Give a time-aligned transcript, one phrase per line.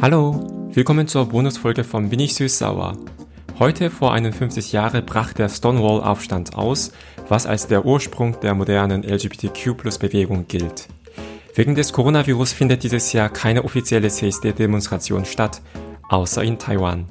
[0.00, 0.40] Hallo,
[0.72, 2.96] willkommen zur Bonusfolge von Bin ich süß-sauer.
[3.58, 6.92] Heute vor 51 Jahren brach der Stonewall-Aufstand aus,
[7.28, 10.88] was als der Ursprung der modernen LGBTQ-Plus-Bewegung gilt.
[11.54, 15.62] Wegen des Coronavirus findet dieses Jahr keine offizielle CSD-Demonstration statt,
[16.08, 17.06] außer in Taiwan.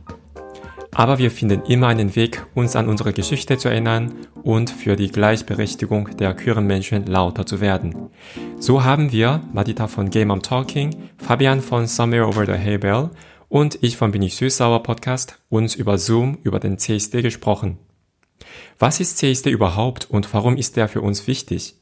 [0.94, 4.14] Aber wir finden immer einen Weg, uns an unsere Geschichte zu erinnern
[4.44, 8.10] und für die Gleichberechtigung der queeren Menschen lauter zu werden.
[8.60, 13.10] So haben wir Madita von Game I'm Talking, Fabian von Somewhere Over the Hay Bell
[13.48, 17.78] und ich von Bin ich Süßsauer Podcast uns über Zoom über den CSD gesprochen.
[18.78, 21.76] Was ist CSD überhaupt und warum ist der für uns wichtig?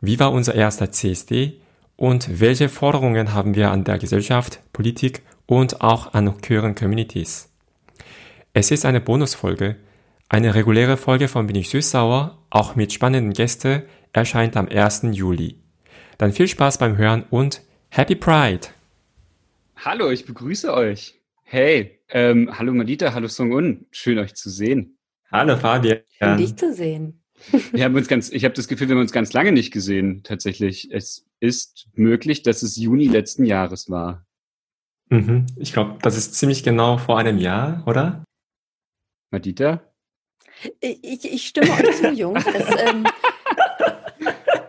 [0.00, 1.60] Wie war unser erster CSD
[1.96, 7.53] und welche Forderungen haben wir an der Gesellschaft, Politik und auch an queeren Communities?
[8.56, 9.74] Es ist eine Bonusfolge.
[10.28, 15.06] Eine reguläre Folge von Bin ich Süßsauer, auch mit spannenden Gästen, erscheint am 1.
[15.10, 15.56] Juli.
[16.18, 18.68] Dann viel Spaß beim Hören und Happy Pride!
[19.74, 21.20] Hallo, ich begrüße euch.
[21.42, 23.86] Hey, ähm, hallo Madita, hallo Song-Un.
[23.90, 24.98] Schön euch zu sehen.
[25.32, 25.98] Hallo Fabian.
[26.16, 27.24] Schön dich zu sehen.
[27.72, 30.22] Wir haben uns ganz, ich habe das Gefühl, wir haben uns ganz lange nicht gesehen,
[30.22, 30.92] tatsächlich.
[30.92, 34.24] Es ist möglich, dass es Juni letzten Jahres war.
[35.08, 35.46] Mhm.
[35.56, 38.24] Ich glaube, das ist ziemlich genau vor einem Jahr, oder?
[39.34, 39.80] Madita?
[40.80, 42.44] Ich, ich stimme euch zu, Jungs.
[42.46, 43.04] Es, ähm,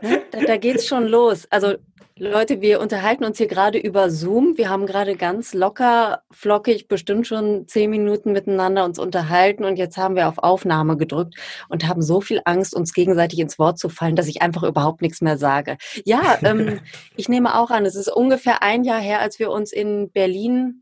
[0.02, 1.46] ne, da, da geht's schon los.
[1.52, 1.76] Also
[2.18, 4.58] Leute, wir unterhalten uns hier gerade über Zoom.
[4.58, 9.98] Wir haben gerade ganz locker, flockig, bestimmt schon zehn Minuten miteinander uns unterhalten und jetzt
[9.98, 11.36] haben wir auf Aufnahme gedrückt
[11.70, 15.04] und haben so viel Angst, uns gegenseitig ins Wort zu fallen, dass ich einfach überhaupt
[15.04, 15.78] nichts mehr sage.
[16.06, 16.80] Ja, ähm,
[17.16, 20.82] ich nehme auch an, es ist ungefähr ein Jahr her, als wir uns in Berlin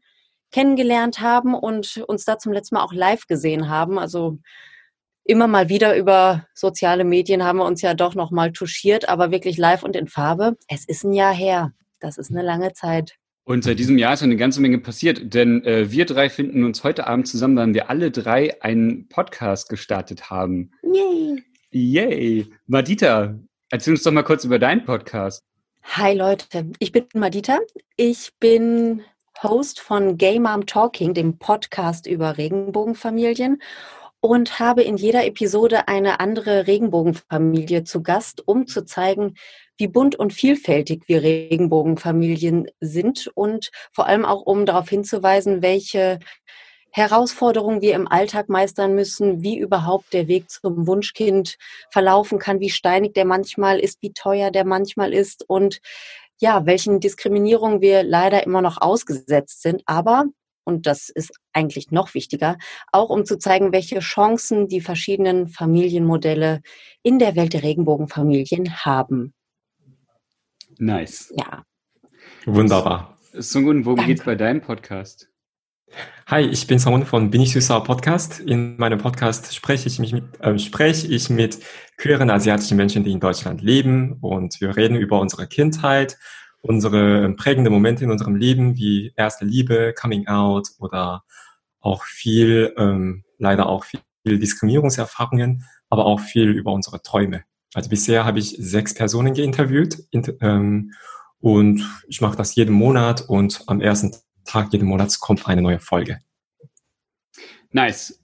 [0.54, 4.00] kennengelernt haben und uns da zum letzten Mal auch live gesehen haben.
[4.00, 4.38] Also
[5.26, 9.32] immer mal wieder über soziale Medien haben wir uns ja doch noch mal touchiert, aber
[9.32, 10.56] wirklich live und in Farbe.
[10.70, 11.74] Es ist ein Jahr her.
[12.00, 13.16] Das ist eine lange Zeit.
[13.46, 16.84] Und seit diesem Jahr ist eine ganze Menge passiert, denn äh, wir drei finden uns
[16.86, 20.72] heute Abend zusammen, weil wir alle drei einen Podcast gestartet haben.
[20.82, 21.44] Yay!
[21.72, 22.54] Yay!
[22.68, 23.38] Madita,
[23.70, 25.42] erzähl uns doch mal kurz über deinen Podcast.
[25.84, 27.60] Hi Leute, ich bin Madita.
[27.98, 29.02] Ich bin
[29.42, 33.62] Host von Gay Mom Talking, dem Podcast über Regenbogenfamilien
[34.20, 39.36] und habe in jeder Episode eine andere Regenbogenfamilie zu Gast, um zu zeigen,
[39.78, 46.20] wie bunt und vielfältig wir Regenbogenfamilien sind und vor allem auch um darauf hinzuweisen, welche
[46.96, 51.58] Herausforderungen wir im Alltag meistern müssen, wie überhaupt der Weg zum Wunschkind
[51.90, 55.82] verlaufen kann, wie steinig der manchmal ist, wie teuer der manchmal ist und
[56.44, 59.82] ja, welchen Diskriminierungen wir leider immer noch ausgesetzt sind.
[59.86, 60.26] Aber,
[60.66, 62.58] und das ist eigentlich noch wichtiger,
[62.92, 66.62] auch um zu zeigen, welche Chancen die verschiedenen Familienmodelle
[67.02, 69.34] in der Welt der Regenbogenfamilien haben.
[70.80, 71.34] Nice.
[71.38, 71.64] Ja.
[72.46, 73.18] Wunderbar.
[73.32, 75.30] Sungun, worum geht es bei deinem Podcast?
[76.28, 78.40] Hi, ich bin Simon von Bin ich Süßer Podcast.
[78.40, 81.60] In meinem Podcast spreche ich, mich mit, äh, spreche ich mit
[81.98, 86.18] queeren asiatischen Menschen, die in Deutschland leben und wir reden über unsere Kindheit,
[86.62, 91.24] unsere ähm, prägenden Momente in unserem Leben, wie erste Liebe, Coming Out oder
[91.82, 97.44] auch viel, ähm, leider auch viel Diskriminierungserfahrungen, aber auch viel über unsere Träume.
[97.76, 99.98] Also bisher habe ich sechs Personen geinterviewt
[100.42, 100.94] ähm,
[101.40, 104.16] und ich mache das jeden Monat und am ersten
[104.54, 106.20] Tag jeden Monats kommt eine neue Folge.
[107.72, 108.22] Nice.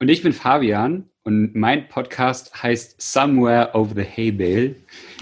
[0.00, 4.74] Und ich bin Fabian und mein Podcast heißt Somewhere Over the Hay Bale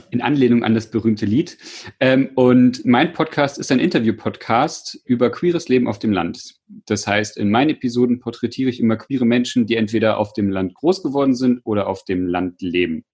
[0.08, 1.58] in Anlehnung an das berühmte Lied.
[2.00, 6.54] Ähm, und mein Podcast ist ein Interview-Podcast über queeres Leben auf dem Land.
[6.86, 10.72] Das heißt, in meinen Episoden porträtiere ich immer queere Menschen, die entweder auf dem Land
[10.72, 13.04] groß geworden sind oder auf dem Land leben.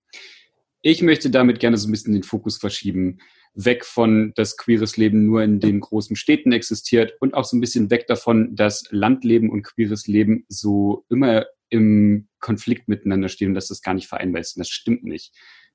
[0.81, 3.19] Ich möchte damit gerne so ein bisschen den Fokus verschieben
[3.55, 7.61] weg von, dass queeres Leben nur in den großen Städten existiert und auch so ein
[7.61, 13.55] bisschen weg davon, dass Landleben und queeres Leben so immer im Konflikt miteinander stehen und
[13.55, 14.57] dass das gar nicht vereinbar ist.
[14.57, 15.35] Und das stimmt nicht.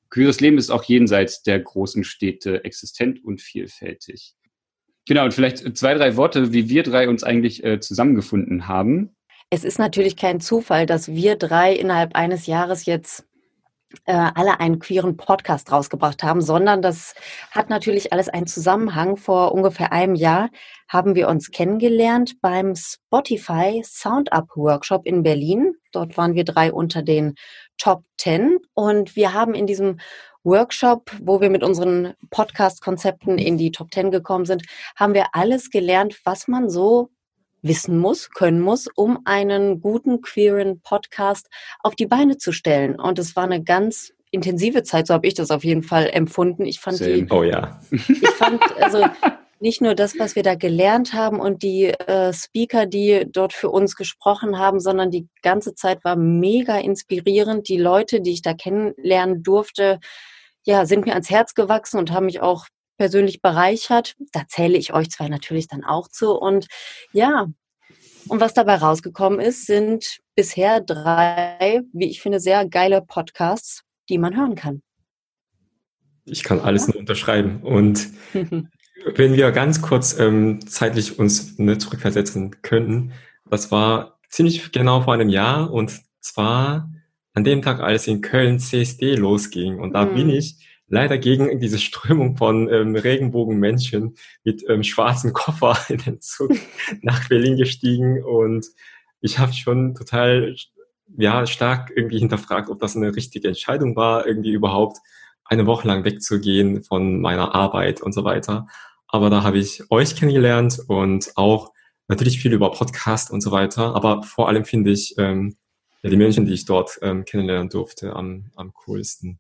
[0.10, 4.34] Queeres Leben ist auch jenseits der großen Städte existent und vielfältig.
[5.08, 9.16] Genau, und vielleicht zwei, drei Worte, wie wir drei uns eigentlich äh, zusammengefunden haben.
[9.50, 13.26] Es ist natürlich kein Zufall, dass wir drei innerhalb eines Jahres jetzt
[14.06, 17.14] alle einen queeren Podcast rausgebracht haben, sondern das
[17.52, 19.18] hat natürlich alles einen Zusammenhang.
[19.18, 20.50] Vor ungefähr einem Jahr
[20.90, 25.74] haben wir uns kennengelernt beim Spotify Sound Up Workshop in Berlin.
[25.92, 27.36] Dort waren wir drei unter den
[27.78, 30.00] Top 10 und wir haben in diesem
[30.44, 34.64] Workshop, wo wir mit unseren Podcast-Konzepten in die Top 10 gekommen sind,
[34.96, 37.10] haben wir alles gelernt, was man so
[37.68, 41.48] wissen muss, können muss, um einen guten queeren Podcast
[41.82, 43.00] auf die Beine zu stellen.
[43.00, 46.66] Und es war eine ganz intensive Zeit, so habe ich das auf jeden Fall empfunden.
[46.66, 47.24] Ich fand Same.
[47.24, 47.80] die, oh ja.
[47.92, 49.06] Ich fand, also
[49.60, 53.70] nicht nur das, was wir da gelernt haben und die äh, Speaker, die dort für
[53.70, 57.68] uns gesprochen haben, sondern die ganze Zeit war mega inspirierend.
[57.68, 60.00] Die Leute, die ich da kennenlernen durfte,
[60.64, 64.16] ja, sind mir ans Herz gewachsen und haben mich auch persönlich bereichert.
[64.32, 66.32] Da zähle ich euch zwei natürlich dann auch zu.
[66.32, 66.68] Und
[67.12, 67.48] ja,
[68.28, 74.18] und was dabei rausgekommen ist, sind bisher drei, wie ich finde, sehr geile Podcasts, die
[74.18, 74.82] man hören kann.
[76.26, 77.62] Ich kann alles nur unterschreiben.
[77.64, 83.14] Und wenn wir ganz kurz ähm, zeitlich uns ne, zurückversetzen könnten,
[83.50, 86.92] das war ziemlich genau vor einem Jahr und zwar
[87.34, 89.80] an dem Tag, als in Köln CSD losging.
[89.80, 90.16] Und da mhm.
[90.16, 96.22] bin ich leider gegen diese Strömung von ähm, Regenbogenmenschen mit ähm, schwarzen Koffer in den
[96.22, 96.52] Zug
[97.02, 98.68] nach Berlin gestiegen und
[99.20, 100.56] ich habe schon total
[101.18, 104.98] ja stark irgendwie hinterfragt, ob das eine richtige Entscheidung war, irgendwie überhaupt
[105.46, 108.68] eine Woche lang wegzugehen von meiner Arbeit und so weiter.
[109.08, 111.72] Aber da habe ich euch kennengelernt und auch
[112.10, 113.96] natürlich viel über Podcast und so weiter.
[113.96, 115.56] Aber vor allem finde ich ähm,
[116.04, 119.40] ja, die Menschen, die ich dort ähm, kennenlernen durfte, am, am coolsten.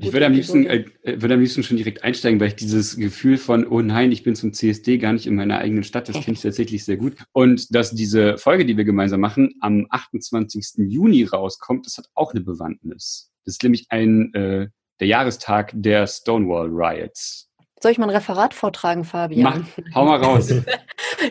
[0.00, 3.38] Ich würde am, liebsten, äh, würde am liebsten schon direkt einsteigen, weil ich dieses Gefühl
[3.38, 6.34] von, oh nein, ich bin zum CSD gar nicht in meiner eigenen Stadt, das kenne
[6.34, 7.16] ich tatsächlich sehr gut.
[7.32, 10.86] Und dass diese Folge, die wir gemeinsam machen, am 28.
[10.88, 13.32] Juni rauskommt, das hat auch eine Bewandtnis.
[13.46, 14.68] Das ist nämlich ein, äh,
[15.00, 17.49] der Jahrestag der Stonewall Riots.
[17.82, 19.42] Soll ich mal ein Referat vortragen, Fabian?
[19.42, 19.62] Mach,
[19.94, 20.50] hau mal raus.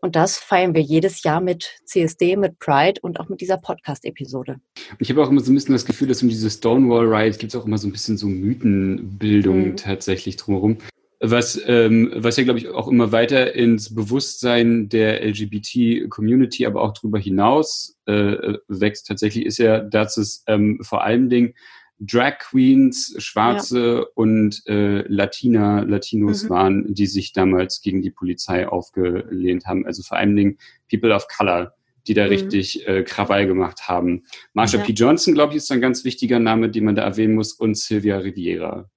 [0.05, 4.57] Und das feiern wir jedes Jahr mit CSD, mit Pride und auch mit dieser Podcast-Episode.
[4.99, 7.55] Ich habe auch immer so ein bisschen das Gefühl, dass um diese Stonewall Riot gibt
[7.55, 9.77] es auch immer so ein bisschen so Mythenbildung mhm.
[9.77, 10.77] tatsächlich drumherum.
[11.21, 16.93] Was, ähm, was ja, glaube ich, auch immer weiter ins Bewusstsein der LGBT-Community, aber auch
[16.93, 21.55] darüber hinaus äh, wächst tatsächlich, ist ja, dass es ähm, vor allen Dingen
[21.99, 24.05] Drag Queens, Schwarze ja.
[24.15, 26.49] und äh, Latina, Latinos mhm.
[26.49, 29.85] waren, die sich damals gegen die Polizei aufgelehnt haben.
[29.85, 30.57] Also vor allen Dingen
[30.89, 31.73] People of Color,
[32.07, 32.29] die da mhm.
[32.29, 34.23] richtig äh, Krawall gemacht haben.
[34.53, 34.83] Marsha ja.
[34.83, 34.91] P.
[34.91, 38.17] Johnson, glaube ich, ist ein ganz wichtiger Name, den man da erwähnen muss, und Sylvia
[38.17, 38.89] Riviera.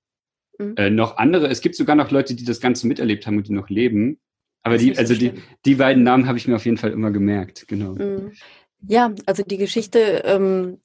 [0.58, 0.74] Mhm.
[0.76, 3.52] Äh, noch andere, es gibt sogar noch Leute, die das Ganze miterlebt haben und die
[3.52, 4.18] noch leben.
[4.62, 5.32] Aber die, also so die,
[5.64, 7.94] die beiden Namen habe ich mir auf jeden Fall immer gemerkt, genau.
[7.94, 8.32] Mhm.
[8.86, 10.78] Ja, also die Geschichte ähm,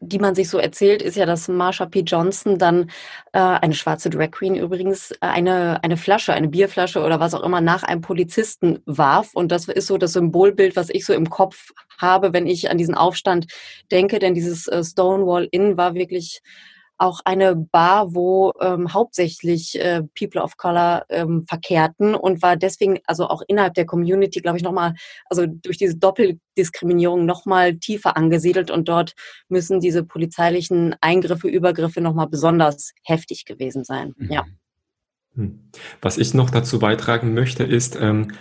[0.00, 2.00] die man sich so erzählt, ist ja, dass Marsha P.
[2.00, 2.90] Johnson dann
[3.32, 7.60] äh, eine schwarze Drag Queen übrigens eine, eine Flasche, eine Bierflasche oder was auch immer
[7.60, 9.30] nach einem Polizisten warf.
[9.34, 12.78] Und das ist so das Symbolbild, was ich so im Kopf habe, wenn ich an
[12.78, 13.46] diesen Aufstand
[13.90, 14.18] denke.
[14.18, 16.42] Denn dieses äh, Stonewall Inn war wirklich
[16.98, 22.98] auch eine Bar, wo ähm, hauptsächlich äh, People of Color ähm, verkehrten und war deswegen
[23.06, 24.94] also auch innerhalb der Community, glaube ich, nochmal,
[25.26, 29.14] also durch diese Doppeldiskriminierung nochmal tiefer angesiedelt und dort
[29.48, 34.14] müssen diese polizeilichen Eingriffe, Übergriffe nochmal besonders heftig gewesen sein.
[34.18, 34.32] Mhm.
[34.32, 34.44] Ja.
[35.34, 35.70] Hm.
[36.02, 38.32] Was ich noch dazu beitragen möchte, ist, ähm,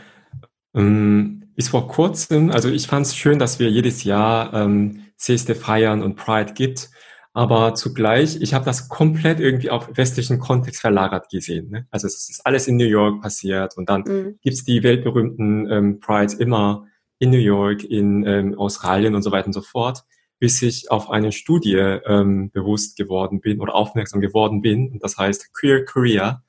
[0.74, 5.56] ähm, ist vor kurzem, also ich fand es schön, dass wir jedes Jahr ähm, CSD
[5.56, 6.90] feiern und Pride gibt.
[7.34, 11.70] Aber zugleich, ich habe das komplett irgendwie auf westlichen Kontext verlagert gesehen.
[11.70, 11.88] Ne?
[11.92, 14.40] Also es ist alles in New York passiert und dann mhm.
[14.42, 16.86] gibt's die weltberühmten ähm, Prides immer
[17.20, 20.04] in New York, in ähm, Australien und so weiter und so fort,
[20.40, 25.00] bis ich auf eine Studie ähm, bewusst geworden bin oder aufmerksam geworden bin.
[25.00, 26.44] Das heißt Queer Korea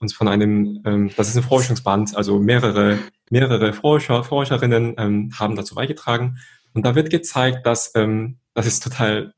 [0.00, 2.98] und von einem, ähm, das ist ein Forschungsband, also mehrere
[3.32, 6.36] mehrere Forscher, Forscherinnen ähm, haben dazu beigetragen.
[6.74, 9.32] Und da wird gezeigt, dass ähm, das ist total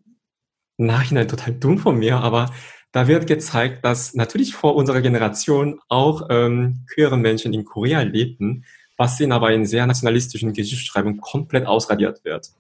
[0.77, 2.51] Nachhinein total dumm von mir, aber
[2.93, 8.65] da wird gezeigt, dass natürlich vor unserer Generation auch ähm, queere Menschen in Korea lebten,
[8.97, 12.53] was ihnen aber in sehr nationalistischen Geschichtsschreibung komplett ausradiert wird.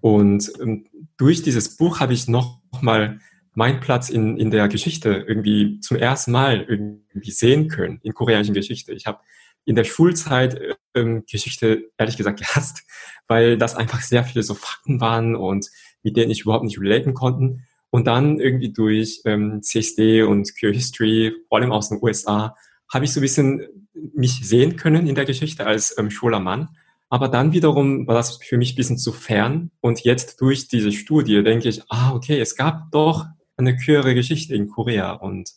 [0.00, 3.20] Und ähm, durch dieses Buch habe ich noch mal
[3.54, 8.52] meinen Platz in, in der Geschichte irgendwie zum ersten Mal irgendwie sehen können, in koreanischer
[8.52, 8.92] Geschichte.
[8.92, 9.20] Ich habe
[9.64, 10.60] in der Schulzeit
[10.94, 12.84] ähm, Geschichte ehrlich gesagt gehasst,
[13.28, 15.68] weil das einfach sehr viele so Fakten waren und
[16.06, 17.64] mit denen ich überhaupt nicht relaten konnten.
[17.90, 22.54] Und dann irgendwie durch ähm, CSD und Queer History, vor allem aus den USA,
[22.92, 23.66] habe ich so ein bisschen
[24.14, 26.68] mich sehen können in der Geschichte als ähm, schwuler Mann.
[27.08, 29.72] Aber dann wiederum war das für mich ein bisschen zu fern.
[29.80, 34.54] Und jetzt durch diese Studie denke ich, ah, okay, es gab doch eine queere Geschichte
[34.54, 35.10] in Korea.
[35.10, 35.50] Und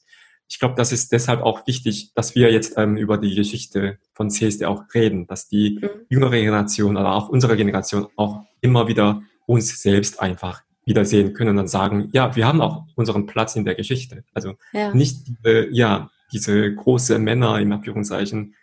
[0.47, 4.31] ich glaube, das ist deshalb auch wichtig, dass wir jetzt ähm, über die Geschichte von
[4.31, 5.89] CSD auch reden, dass die mhm.
[6.09, 11.55] jüngere Generation, aber auch unsere Generation auch immer wieder uns selbst einfach wiedersehen können und
[11.57, 14.23] dann sagen, ja, wir haben auch unseren Platz in der Geschichte.
[14.33, 14.93] Also ja.
[14.93, 18.55] nicht, äh, ja, diese große Männer im Abführungszeichen,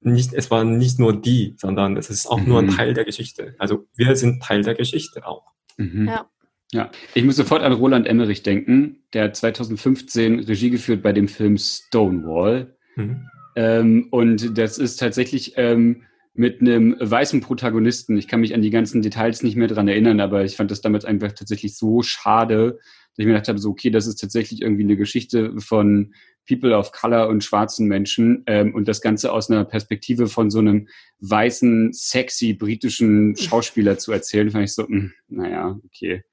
[0.00, 2.48] nicht, es waren nicht nur die, sondern es ist auch mhm.
[2.48, 2.76] nur ein mhm.
[2.76, 3.54] Teil der Geschichte.
[3.58, 5.52] Also wir sind Teil der Geschichte auch.
[5.76, 6.08] Mhm.
[6.08, 6.28] Ja.
[6.74, 11.58] Ja, ich muss sofort an Roland Emmerich denken, der 2015 Regie geführt bei dem Film
[11.58, 12.74] Stonewall.
[12.96, 13.28] Mhm.
[13.54, 18.16] Ähm, und das ist tatsächlich ähm, mit einem weißen Protagonisten.
[18.16, 20.80] Ich kann mich an die ganzen Details nicht mehr dran erinnern, aber ich fand das
[20.80, 24.62] damals einfach tatsächlich so schade, dass ich mir gedacht habe, so okay, das ist tatsächlich
[24.62, 26.14] irgendwie eine Geschichte von
[26.48, 30.58] People of Color und schwarzen Menschen ähm, und das Ganze aus einer Perspektive von so
[30.58, 30.88] einem
[31.20, 36.24] weißen, sexy britischen Schauspieler zu erzählen, fand ich so, mh, hm, naja, okay.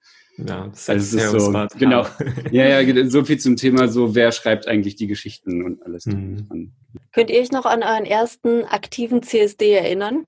[0.47, 1.73] Ja, das also ist, so, smart.
[1.77, 2.05] genau.
[2.51, 6.05] ja, ja, so viel zum Thema, so wer schreibt eigentlich die Geschichten und alles.
[6.05, 6.73] Mhm.
[7.13, 10.25] Könnt ihr euch noch an euren ersten aktiven CSD erinnern?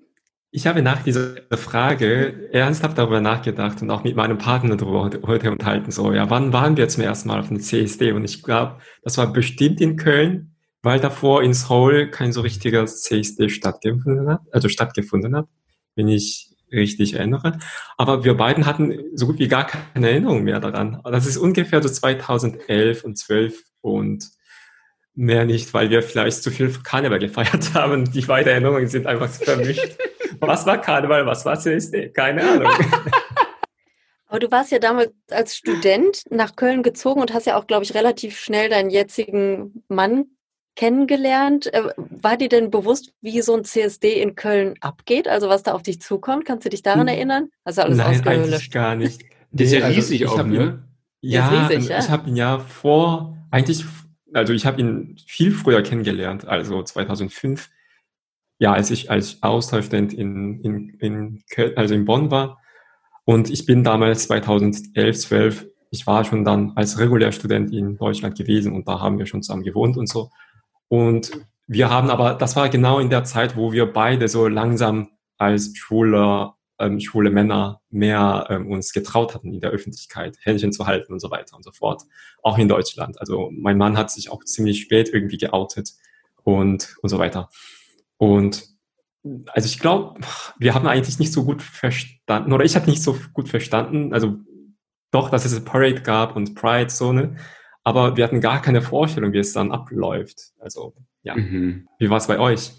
[0.53, 5.49] Ich habe nach dieser Frage ernsthaft darüber nachgedacht und auch mit meinem Partner darüber heute
[5.49, 5.91] unterhalten.
[5.91, 8.11] So, ja, wann waren wir zum ersten Mal auf einem CSD?
[8.11, 12.85] Und ich glaube, das war bestimmt in Köln, weil davor in Seoul kein so richtiger
[12.85, 15.47] CSD stattgefunden hat, also stattgefunden hat,
[15.95, 17.59] wenn ich richtig erinnere.
[17.97, 21.01] Aber wir beiden hatten so gut wie gar keine Erinnerung mehr daran.
[21.03, 24.29] Das ist ungefähr so 2011 und 12 und
[25.13, 28.11] mehr nicht, weil wir vielleicht zu viel Karneval gefeiert haben.
[28.11, 29.97] Die beiden Erinnerungen sind einfach vermischt.
[30.39, 32.09] was war Karneval, was war CSD?
[32.09, 32.71] Keine Ahnung.
[34.27, 37.83] Aber du warst ja damals als Student nach Köln gezogen und hast ja auch, glaube
[37.83, 40.27] ich, relativ schnell deinen jetzigen Mann
[40.75, 41.73] kennengelernt.
[41.73, 45.27] Äh, war dir denn bewusst, wie so ein CSD in Köln abgeht?
[45.27, 46.45] Also was da auf dich zukommt?
[46.45, 47.15] Kannst du dich daran hm.
[47.15, 47.49] erinnern?
[47.65, 49.23] Hast du alles Nein, eigentlich gar nicht.
[49.53, 50.87] Das ist ja also riesig also, auch, ne?
[51.19, 53.83] Ja, riesig, ja, ich habe ihn ja vor, eigentlich,
[54.33, 57.69] also ich habe ihn viel früher kennengelernt, also 2005
[58.61, 62.59] ja, als ich als Austauschstudent in, in, in, Köln, also in Bonn war.
[63.25, 68.73] Und ich bin damals 2011, 12, ich war schon dann als Regulärstudent in Deutschland gewesen
[68.73, 70.29] und da haben wir schon zusammen gewohnt und so.
[70.91, 71.31] Und
[71.67, 75.71] wir haben aber, das war genau in der Zeit, wo wir beide so langsam als
[75.77, 81.13] schwule, ähm, schwule Männer mehr ähm, uns getraut hatten in der Öffentlichkeit, Händchen zu halten
[81.13, 82.01] und so weiter und so fort.
[82.43, 83.21] Auch in Deutschland.
[83.21, 85.93] Also mein Mann hat sich auch ziemlich spät irgendwie geoutet
[86.43, 87.47] und, und so weiter.
[88.17, 88.65] Und
[89.53, 90.19] also ich glaube,
[90.59, 94.35] wir haben eigentlich nicht so gut verstanden, oder ich hatte nicht so gut verstanden, also
[95.11, 97.37] doch, dass es eine Parade gab und Pride, so, ne?
[97.83, 100.51] Aber wir hatten gar keine Vorstellung, wie es dann abläuft.
[100.59, 101.35] Also, ja.
[101.35, 101.87] Mhm.
[101.97, 102.71] Wie war es bei euch?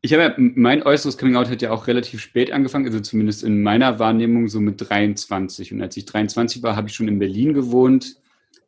[0.00, 3.44] Ich habe ja, mein äußeres Coming Out hat ja auch relativ spät angefangen, also zumindest
[3.44, 5.72] in meiner Wahrnehmung so mit 23.
[5.72, 8.16] Und als ich 23 war, habe ich schon in Berlin gewohnt.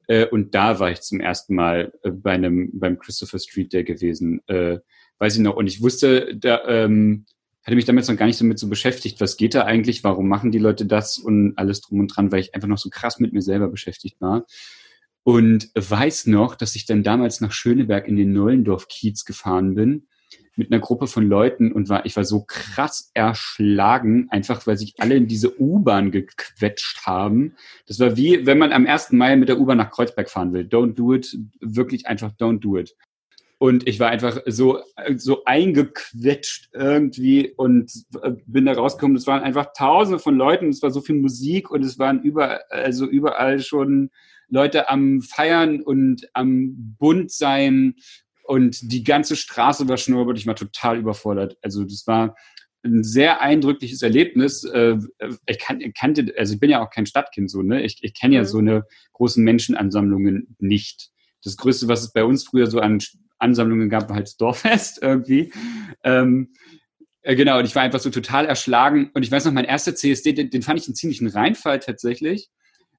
[0.06, 3.84] Äh, und da war ich zum ersten Mal äh, bei einem, beim Christopher Street Day
[3.84, 4.46] gewesen.
[4.46, 4.78] Äh,
[5.18, 5.56] weiß ich noch.
[5.56, 7.24] Und ich wusste, da ähm,
[7.64, 10.28] hatte mich damals noch gar nicht so mit so beschäftigt, was geht da eigentlich, warum
[10.28, 13.18] machen die Leute das und alles drum und dran, weil ich einfach noch so krass
[13.18, 14.44] mit mir selber beschäftigt war.
[15.24, 20.06] Und weiß noch, dass ich dann damals nach Schöneberg in den Neulendorf-Kiez gefahren bin
[20.56, 24.94] mit einer Gruppe von Leuten und war, ich war so krass erschlagen, einfach weil sich
[24.98, 27.56] alle in diese U-Bahn gequetscht haben.
[27.86, 29.12] Das war wie, wenn man am 1.
[29.12, 30.64] Mai mit der U-Bahn nach Kreuzberg fahren will.
[30.64, 31.36] Don't do it.
[31.60, 32.94] Wirklich einfach don't do it.
[33.58, 34.80] Und ich war einfach so,
[35.16, 37.90] so eingequetscht irgendwie und
[38.22, 39.16] äh, bin da rausgekommen.
[39.16, 42.60] Es waren einfach tausende von Leuten, es war so viel Musik und es waren überall,
[42.68, 44.10] also überall schon
[44.54, 47.96] Leute am Feiern und am Bunt sein
[48.44, 50.38] und die ganze Straße war schnurrbart.
[50.38, 51.58] Ich war total überfordert.
[51.60, 52.36] Also das war
[52.84, 54.62] ein sehr eindrückliches Erlebnis.
[54.64, 54.98] Äh,
[55.46, 57.82] ich kan kannte, also ich bin ja auch kein Stadtkind so, ne?
[57.82, 58.46] Ich, ich kenne ja mhm.
[58.46, 58.84] so eine
[59.14, 61.10] großen Menschenansammlungen nicht.
[61.42, 62.98] Das Größte, was es bei uns früher so an
[63.38, 65.52] Ansammlungen gab, war halt das Dorffest irgendwie.
[66.04, 66.52] Ähm,
[67.22, 69.10] äh, genau, und ich war einfach so total erschlagen.
[69.14, 72.50] Und ich weiß noch, mein erster CSD, den, den fand ich einen ziemlichen Reinfall tatsächlich,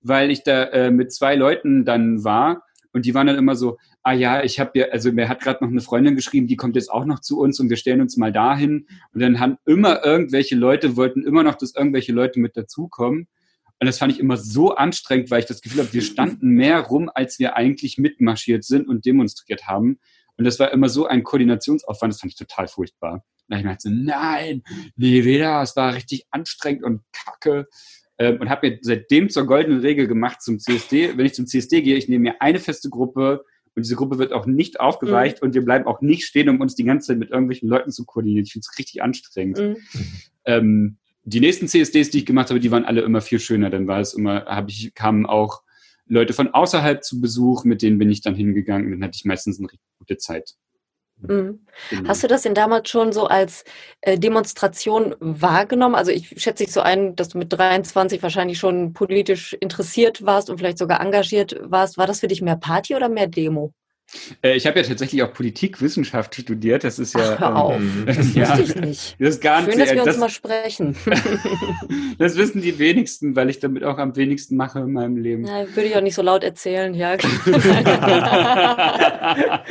[0.07, 3.77] weil ich da äh, mit zwei Leuten dann war Und die waren dann immer so,
[4.03, 6.75] ah ja, ich habe ja, also mir hat gerade noch eine Freundin geschrieben, die kommt
[6.75, 8.87] jetzt auch noch zu uns und wir stellen uns mal dahin.
[9.13, 13.27] Und dann haben immer irgendwelche Leute, wollten immer noch, dass irgendwelche Leute mit dazukommen.
[13.79, 16.79] Und das fand ich immer so anstrengend, weil ich das Gefühl habe, wir standen mehr
[16.79, 19.99] rum, als wir eigentlich mitmarschiert sind und demonstriert haben.
[20.37, 23.25] Und das war immer so ein Koordinationsaufwand, das fand ich total furchtbar.
[23.49, 24.63] Und ich meinte so, nein,
[24.95, 27.67] nie wieder, es war richtig anstrengend und kacke.
[28.17, 31.17] Ähm, und habe mir seitdem zur goldenen Regel gemacht zum CSD.
[31.17, 33.43] Wenn ich zum CSD gehe, ich nehme mir eine feste Gruppe
[33.75, 35.47] und diese Gruppe wird auch nicht aufgeweicht mhm.
[35.47, 38.05] und wir bleiben auch nicht stehen, um uns die ganze Zeit mit irgendwelchen Leuten zu
[38.05, 38.45] koordinieren.
[38.45, 39.59] Ich finde es richtig anstrengend.
[39.59, 39.77] Mhm.
[40.45, 43.69] Ähm, die nächsten CSDs, die ich gemacht habe, die waren alle immer viel schöner.
[43.69, 45.63] Dann war es immer, habe ich, kamen auch
[46.07, 48.91] Leute von außerhalb zu Besuch, mit denen bin ich dann hingegangen.
[48.91, 50.53] Dann hatte ich meistens eine richtig gute Zeit.
[51.17, 51.65] Mhm.
[51.89, 52.09] Genau.
[52.09, 53.63] Hast du das denn damals schon so als
[54.01, 55.95] äh, Demonstration wahrgenommen?
[55.95, 60.49] Also ich schätze dich so ein, dass du mit 23 wahrscheinlich schon politisch interessiert warst
[60.49, 61.97] und vielleicht sogar engagiert warst.
[61.97, 63.73] War das für dich mehr Party oder mehr Demo?
[64.41, 66.83] Äh, ich habe ja tatsächlich auch Politikwissenschaft studiert.
[66.83, 67.37] Das ist ja.
[67.39, 67.75] Ach, auf.
[67.75, 69.15] Ähm, das ja, wusste ich nicht.
[69.19, 70.95] Das ist ganz, Schön, dass wir das, uns mal sprechen.
[72.17, 75.45] das wissen die wenigsten, weil ich damit auch am wenigsten mache in meinem Leben.
[75.45, 77.13] Ja, würde ich auch nicht so laut erzählen, ja.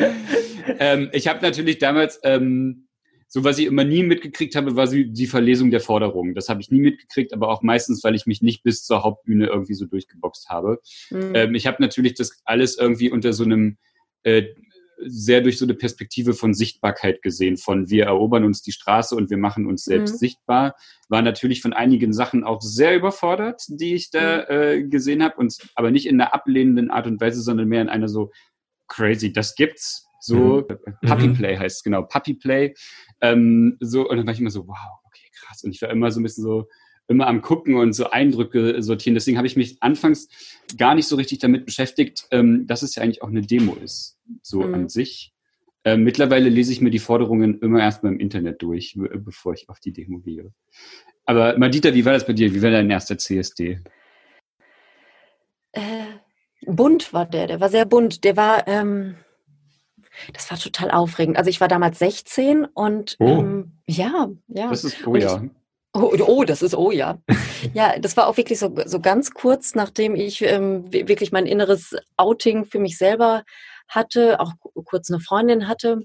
[0.79, 2.21] ähm, ich habe natürlich damals.
[2.23, 2.81] Ähm,
[3.27, 6.37] so was ich immer nie mitgekriegt habe, war die Verlesung der Forderungen.
[6.37, 9.47] Das habe ich nie mitgekriegt, aber auch meistens, weil ich mich nicht bis zur Hauptbühne
[9.47, 10.81] irgendwie so durchgeboxt habe.
[11.11, 11.33] Mhm.
[11.35, 13.77] Ähm, ich habe natürlich das alles irgendwie unter so einem
[15.07, 19.31] sehr durch so eine Perspektive von Sichtbarkeit gesehen, von wir erobern uns die Straße und
[19.31, 20.19] wir machen uns selbst mhm.
[20.19, 20.77] sichtbar,
[21.09, 24.45] war natürlich von einigen Sachen auch sehr überfordert, die ich da mhm.
[24.49, 27.89] äh, gesehen habe, und aber nicht in einer ablehnenden Art und Weise, sondern mehr in
[27.89, 28.31] einer so
[28.89, 30.07] crazy, das gibt's.
[30.21, 30.95] So, mhm.
[31.07, 31.35] Puppy mhm.
[31.35, 32.75] Play heißt es, genau, Puppy Play.
[33.21, 35.63] Ähm, so, und dann war ich immer so, wow, okay, krass.
[35.65, 36.67] Und ich war immer so ein bisschen so,
[37.07, 39.15] immer am Gucken und so Eindrücke sortieren.
[39.15, 40.29] Deswegen habe ich mich anfangs
[40.77, 44.19] gar nicht so richtig damit beschäftigt, ähm, dass es ja eigentlich auch eine Demo ist,
[44.43, 44.75] so mhm.
[44.75, 45.33] an sich.
[45.85, 49.81] Äh, mittlerweile lese ich mir die Forderungen immer erstmal im Internet durch, bevor ich auf
[49.81, 50.53] die Demo gehe.
[51.27, 52.55] Aber Madita, wie war das bei dir?
[52.55, 53.81] Wie war dein erster CSD?
[55.73, 56.05] Äh,
[56.67, 58.25] bunt war der, der war sehr bunt.
[58.25, 59.17] Der war, ähm,
[60.33, 61.37] das war total aufregend.
[61.37, 63.27] Also ich war damals 16 und oh.
[63.27, 64.71] ähm, ja, ja.
[64.71, 65.43] Das ist, oh ja.
[65.97, 67.19] Oh, oh, das ist, oh ja.
[67.73, 71.95] Ja, das war auch wirklich so, so ganz kurz, nachdem ich ähm, wirklich mein inneres
[72.17, 73.45] Outing für mich selber
[73.89, 74.55] hatte, auch
[74.85, 76.01] kurz eine Freundin hatte,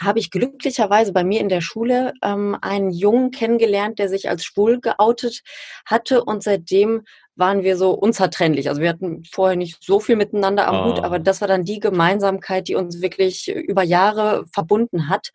[0.00, 4.44] habe ich glücklicherweise bei mir in der Schule ähm, einen Jungen kennengelernt, der sich als
[4.44, 5.40] schwul geoutet
[5.86, 7.02] hatte und seitdem
[7.34, 8.68] waren wir so unzertrennlich.
[8.68, 10.84] Also wir hatten vorher nicht so viel miteinander am oh.
[10.84, 15.30] Hut, aber das war dann die Gemeinsamkeit, die uns wirklich über Jahre verbunden hat.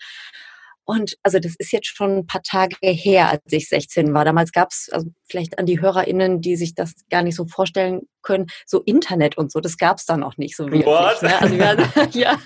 [0.85, 4.23] Und also das ist jetzt schon ein paar Tage her, als ich 16 war.
[4.23, 8.01] Damals gab es, also vielleicht an die HörerInnen, die sich das gar nicht so vorstellen
[8.21, 10.85] können, so Internet und so, das gab es da noch nicht so wirklich.
[10.85, 11.41] Ne?
[11.41, 12.37] Also, wir hatten, ja,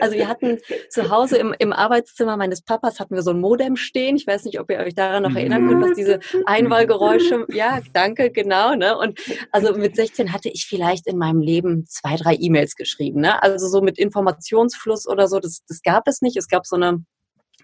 [0.00, 0.58] also wir hatten
[0.90, 4.16] zu Hause im, im Arbeitszimmer meines Papas hatten wir so ein Modem stehen.
[4.16, 8.30] Ich weiß nicht, ob ihr euch daran noch erinnern könnt, was diese Einwahlgeräusche, ja, danke,
[8.30, 8.74] genau.
[8.74, 8.96] Ne?
[8.96, 9.20] Und
[9.52, 13.20] also mit 16 hatte ich vielleicht in meinem Leben zwei, drei E-Mails geschrieben.
[13.20, 13.40] Ne?
[13.42, 16.36] Also so mit Informationsfluss oder so, das, das gab es nicht.
[16.36, 17.04] Es gab so eine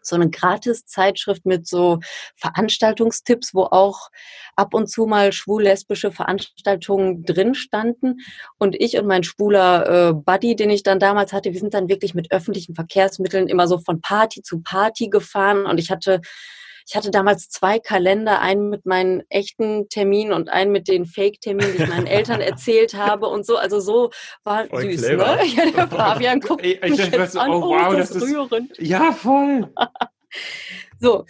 [0.06, 2.00] so eine Gratis-Zeitschrift mit so
[2.36, 4.08] Veranstaltungstipps, wo auch
[4.56, 8.18] ab und zu mal schwul-lesbische Veranstaltungen drin standen.
[8.58, 11.88] Und ich und mein schwuler äh, Buddy, den ich dann damals hatte, wir sind dann
[11.88, 15.66] wirklich mit öffentlichen Verkehrsmitteln immer so von Party zu Party gefahren.
[15.66, 16.20] Und ich hatte
[16.86, 21.72] ich hatte damals zwei Kalender, einen mit meinen echten Terminen und einen mit den Fake-Terminen,
[21.76, 23.56] die ich meinen Eltern erzählt habe und so.
[23.56, 24.10] Also so
[24.44, 25.06] war voll süß, ne?
[25.08, 25.36] clever.
[25.36, 25.44] ne?
[25.54, 27.50] Ja, der Fabian guckt ich, ich mich jetzt so, an.
[27.50, 28.72] Oh, wow, das, das ist rührend.
[28.78, 29.72] Ja, voll.
[31.00, 31.24] so,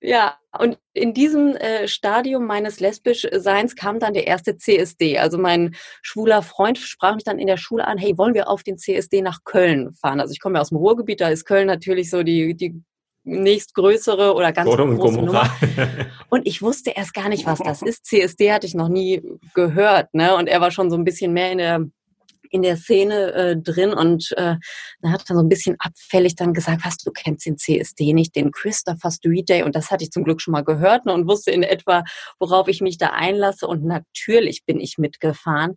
[0.00, 5.18] ja, und in diesem äh, Stadium meines Lesbischseins kam dann der erste CSD.
[5.18, 8.62] Also mein schwuler Freund sprach mich dann in der Schule an, hey, wollen wir auf
[8.62, 10.20] den CSD nach Köln fahren?
[10.20, 12.82] Also ich komme ja aus dem Ruhrgebiet, da ist Köln natürlich so die, die
[13.24, 15.50] nächstgrößere oder ganz Sodom große und Nummer.
[16.28, 18.06] Und ich wusste erst gar nicht, was das ist.
[18.06, 19.22] CSD hatte ich noch nie
[19.54, 20.36] gehört, ne?
[20.36, 21.80] Und er war schon so ein bisschen mehr in der
[22.54, 24.54] in der Szene äh, drin und äh,
[25.00, 28.36] dann hat er so ein bisschen abfällig dann gesagt, was, du kennst den CSD nicht,
[28.36, 31.26] den Christopher Street Day und das hatte ich zum Glück schon mal gehört ne, und
[31.26, 32.04] wusste in etwa,
[32.38, 35.74] worauf ich mich da einlasse und natürlich bin ich mitgefahren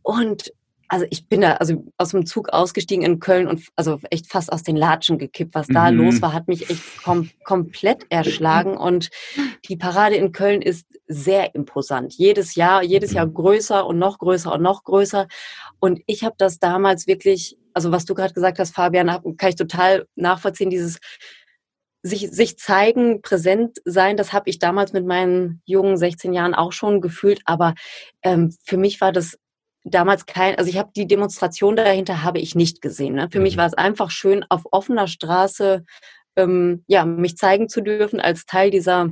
[0.00, 0.52] und
[0.92, 4.52] also ich bin da also aus dem Zug ausgestiegen in Köln und also echt fast
[4.52, 5.54] aus den Latschen gekippt.
[5.54, 5.96] Was da mhm.
[5.96, 8.76] los war, hat mich echt kom komplett erschlagen.
[8.76, 9.08] Und
[9.70, 12.12] die Parade in Köln ist sehr imposant.
[12.12, 13.32] Jedes Jahr, jedes Jahr mhm.
[13.32, 15.28] größer und noch größer und noch größer.
[15.80, 19.06] Und ich habe das damals wirklich, also was du gerade gesagt hast, Fabian,
[19.38, 20.98] kann ich total nachvollziehen, dieses
[22.02, 26.72] sich, sich zeigen, präsent sein, das habe ich damals mit meinen jungen 16 Jahren auch
[26.72, 27.40] schon gefühlt.
[27.46, 27.74] Aber
[28.22, 29.38] ähm, für mich war das
[29.84, 33.14] damals kein, also ich habe die Demonstration dahinter habe ich nicht gesehen.
[33.14, 33.28] Ne?
[33.30, 33.44] Für mhm.
[33.44, 35.84] mich war es einfach schön, auf offener Straße
[36.36, 39.10] ähm, ja, mich zeigen zu dürfen als Teil dieser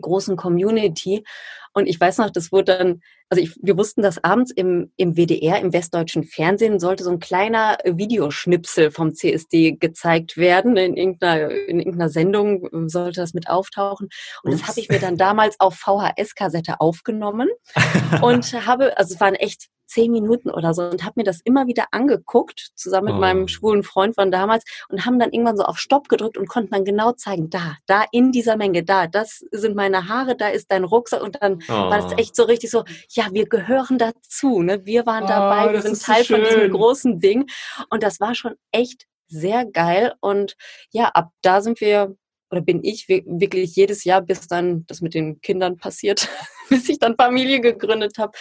[0.00, 1.24] großen Community.
[1.72, 5.16] Und ich weiß noch, das wurde dann, also ich, wir wussten, dass abends im, im
[5.16, 10.76] WDR, im westdeutschen Fernsehen, sollte so ein kleiner Videoschnipsel vom CSD gezeigt werden.
[10.76, 14.08] In irgendeiner, in irgendeiner Sendung ähm, sollte das mit auftauchen.
[14.42, 14.60] Und Ups.
[14.60, 17.48] das habe ich mir dann damals auf VHS-Kassette aufgenommen
[18.22, 21.66] und habe, also es waren echt zehn Minuten oder so und habe mir das immer
[21.66, 23.18] wieder angeguckt, zusammen mit oh.
[23.18, 26.70] meinem schwulen Freund von damals und haben dann irgendwann so auf Stopp gedrückt und konnten
[26.70, 30.70] dann genau zeigen, da, da in dieser Menge, da, das sind meine Haare, da ist
[30.70, 31.72] dein Rucksack und dann oh.
[31.72, 34.86] war das echt so richtig so, ja, wir gehören dazu, ne?
[34.86, 37.50] Wir waren dabei, oh, wir sind Teil so von diesem großen Ding
[37.90, 40.56] und das war schon echt sehr geil und
[40.92, 42.16] ja, ab da sind wir
[42.50, 46.28] oder bin ich wirklich jedes Jahr, bis dann das mit den Kindern passiert,
[46.68, 48.32] bis ich dann Familie gegründet habe,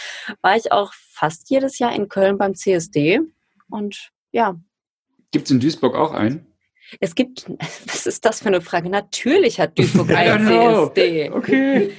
[0.41, 3.22] war ich auch fast jedes Jahr in Köln beim CSD.
[3.69, 4.60] Und ja.
[5.32, 6.48] Gibt es in Duisburg auch einen?
[7.00, 7.45] Es gibt,
[7.86, 8.89] was ist das für eine Frage?
[8.89, 11.30] Natürlich hat Duisburg einen CSD.
[11.32, 11.91] Okay.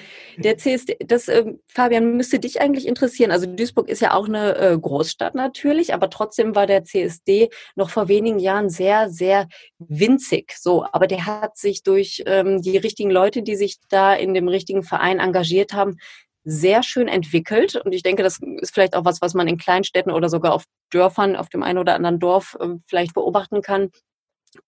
[0.42, 3.30] Der CSD, das, äh, Fabian, müsste dich eigentlich interessieren.
[3.30, 7.90] Also Duisburg ist ja auch eine äh, Großstadt natürlich, aber trotzdem war der CSD noch
[7.90, 9.48] vor wenigen Jahren sehr, sehr
[9.78, 10.54] winzig.
[10.58, 14.48] So, aber der hat sich durch ähm, die richtigen Leute, die sich da in dem
[14.48, 15.98] richtigen Verein engagiert haben,
[16.42, 17.76] sehr schön entwickelt.
[17.76, 20.64] Und ich denke, das ist vielleicht auch was, was man in Kleinstädten oder sogar auf
[20.90, 23.90] Dörfern, auf dem einen oder anderen Dorf äh, vielleicht beobachten kann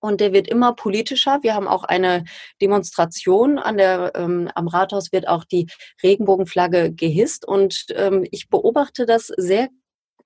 [0.00, 1.38] und der wird immer politischer.
[1.42, 2.24] Wir haben auch eine
[2.60, 5.66] Demonstration an der, ähm, am Rathaus wird auch die
[6.02, 7.46] Regenbogenflagge gehisst.
[7.46, 9.68] Und ähm, ich beobachte das sehr,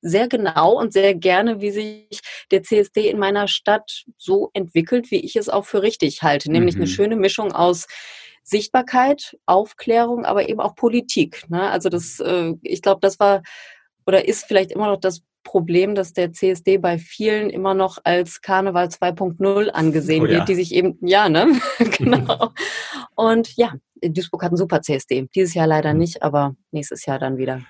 [0.02, 5.24] sehr genau und sehr gerne, wie sich der CSD in meiner Stadt so entwickelt, wie
[5.24, 6.50] ich es auch für richtig halte.
[6.50, 6.82] Nämlich mhm.
[6.82, 7.86] eine schöne Mischung aus
[8.42, 11.48] Sichtbarkeit, Aufklärung, aber eben auch Politik.
[11.48, 11.68] Ne?
[11.68, 13.42] Also das, äh, ich glaube, das war
[14.06, 18.42] oder ist vielleicht immer noch das Problem, dass der CSD bei vielen immer noch als
[18.42, 20.32] Karneval 2.0 angesehen oh, ja.
[20.38, 21.60] wird, die sich eben, ja, ne?
[21.96, 22.50] genau.
[23.14, 25.28] Und ja, Duisburg hat einen super CSD.
[25.36, 26.00] Dieses Jahr leider mhm.
[26.00, 27.62] nicht, aber nächstes Jahr dann wieder.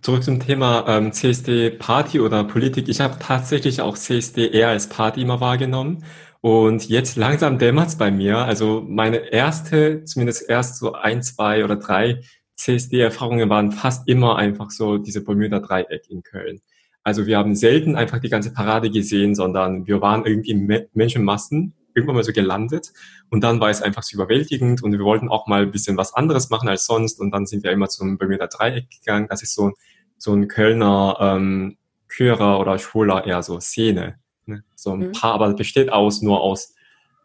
[0.00, 2.88] Zurück zum Thema ähm, CSD Party oder Politik.
[2.88, 6.04] Ich habe tatsächlich auch CSD eher als Party immer wahrgenommen.
[6.40, 8.38] Und jetzt langsam dämmert es bei mir.
[8.38, 12.20] Also meine erste, zumindest erst so ein, zwei oder drei
[12.56, 16.60] CSD-Erfahrungen waren fast immer einfach so diese Bermuda-Dreieck in Köln.
[17.08, 21.72] Also wir haben selten einfach die ganze Parade gesehen, sondern wir waren irgendwie in Menschenmassen
[21.94, 22.92] irgendwann mal so gelandet
[23.30, 26.12] und dann war es einfach so überwältigend und wir wollten auch mal ein bisschen was
[26.12, 29.26] anderes machen als sonst und dann sind wir immer zum Bermuda Dreieck gegangen.
[29.30, 29.72] Das ist so,
[30.18, 34.18] so ein Kölner ähm, Chörer oder Schwuler eher so Szene.
[34.44, 34.64] Ne?
[34.74, 35.12] So ein mhm.
[35.12, 36.74] paar, aber besteht aus nur aus,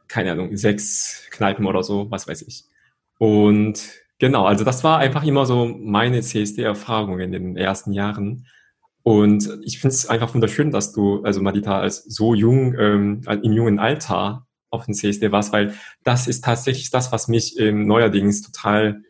[0.08, 2.63] keine Ahnung, sechs Kneipen oder so, was weiß ich.
[3.17, 3.84] Und
[4.17, 8.48] genau, also das war einfach immer so meine CSD-Erfahrung in den ersten Jahren.
[9.04, 13.52] Und ich finde es einfach wunderschön, dass du, also Madita, als so jung, ähm, im
[13.52, 18.42] jungen Alter auf dem CSD warst, weil das ist tatsächlich das, was mich ähm, neuerdings
[18.42, 19.04] total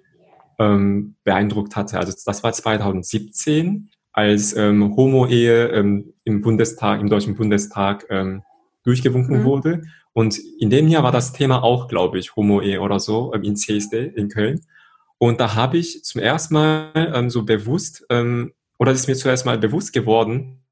[0.60, 1.99] ähm, beeindruckt hatte.
[1.99, 8.43] Also das war 2017, als ähm, Homo-Ehe ähm, im Bundestag, im Deutschen Bundestag ähm,
[8.84, 9.43] durchgewunken mhm.
[9.43, 9.82] wurde.
[10.13, 13.56] Und in dem Jahr war das Thema auch, glaube ich, Homo-Ehe oder so ähm, in
[13.56, 14.62] CSD in Köln.
[15.17, 19.45] Und da habe ich zum ersten Mal ähm, so bewusst ähm, oder ist mir zuerst
[19.45, 20.63] mal bewusst geworden,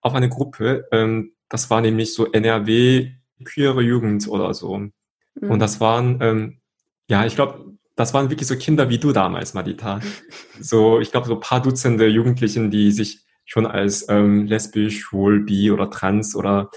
[0.00, 3.12] auf eine Gruppe, ähm, das war nämlich so NRW
[3.44, 4.78] queere Jugend oder so.
[4.78, 4.92] Mhm.
[5.40, 6.60] Und das waren, ähm,
[7.08, 10.00] ja, ich glaube, das waren wirklich so Kinder wie du damals, Madita.
[10.60, 15.70] So, ich glaube, so paar Dutzende Jugendlichen, die sich schon als ähm, lesbisch, schwul, bi
[15.70, 16.68] oder trans oder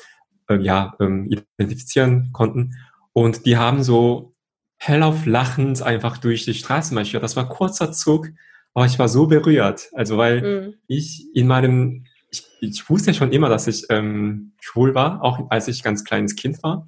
[0.48, 1.26] äh, ja, ähm,
[1.58, 2.76] identifizieren konnten.
[3.12, 4.36] Und die haben so
[4.78, 7.24] hellauf lachend einfach durch die Straße marschiert.
[7.24, 8.30] Das war kurzer Zug
[8.74, 9.90] aber ich war so berührt.
[9.94, 10.74] Also weil mhm.
[10.88, 15.68] ich in meinem, ich, ich wusste schon immer, dass ich ähm, schwul war, auch als
[15.68, 16.86] ich ganz kleines Kind war.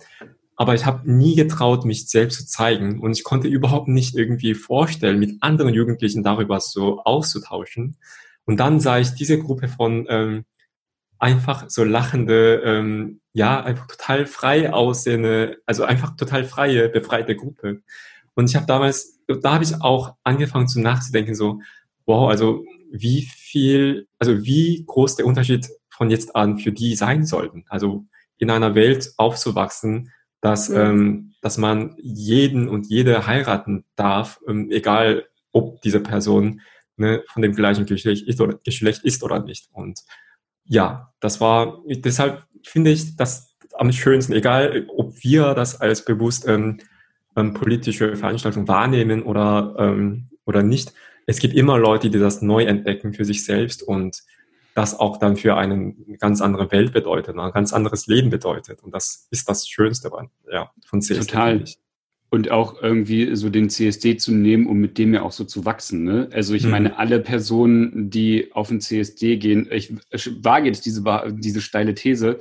[0.55, 2.99] Aber ich habe nie getraut, mich selbst zu zeigen.
[2.99, 7.97] Und ich konnte überhaupt nicht irgendwie vorstellen, mit anderen Jugendlichen darüber so auszutauschen.
[8.45, 10.45] Und dann sah ich diese Gruppe von ähm,
[11.17, 17.81] einfach so lachende, ähm, ja, einfach total frei aussehende, also einfach total freie, befreite Gruppe.
[18.35, 21.61] Und ich habe damals, da habe ich auch angefangen zu nachzudenken, so,
[22.05, 27.25] wow, also wie viel, also wie groß der Unterschied von jetzt an für die sein
[27.25, 27.65] sollten.
[27.67, 28.05] Also
[28.37, 30.77] in einer Welt aufzuwachsen, dass, mhm.
[30.77, 36.61] ähm, dass man jeden und jede heiraten darf, ähm, egal ob diese Person
[36.97, 39.69] ne, von dem gleichen Geschlecht ist oder, Geschlecht ist oder nicht.
[39.71, 40.01] Und
[40.65, 46.47] ja, das war, deshalb finde ich das am schönsten, egal ob wir das als bewusst
[46.47, 46.79] ähm,
[47.35, 50.93] ähm, politische Veranstaltung wahrnehmen oder, ähm, oder nicht.
[51.25, 54.23] Es gibt immer Leute, die das neu entdecken für sich selbst und
[54.75, 58.83] das auch dann für einen eine ganz andere Welt bedeutet, ein ganz anderes Leben bedeutet.
[58.83, 60.11] Und das ist das Schönste
[60.51, 61.25] ja, von CSD.
[61.25, 61.63] Total.
[62.31, 65.65] Und auch irgendwie so den CSD zu nehmen, um mit dem ja auch so zu
[65.65, 66.03] wachsen.
[66.03, 66.29] Ne?
[66.33, 66.71] Also ich mhm.
[66.71, 71.93] meine, alle Personen, die auf den CSD gehen, ich, ich wage jetzt diese, diese steile
[71.93, 72.39] These,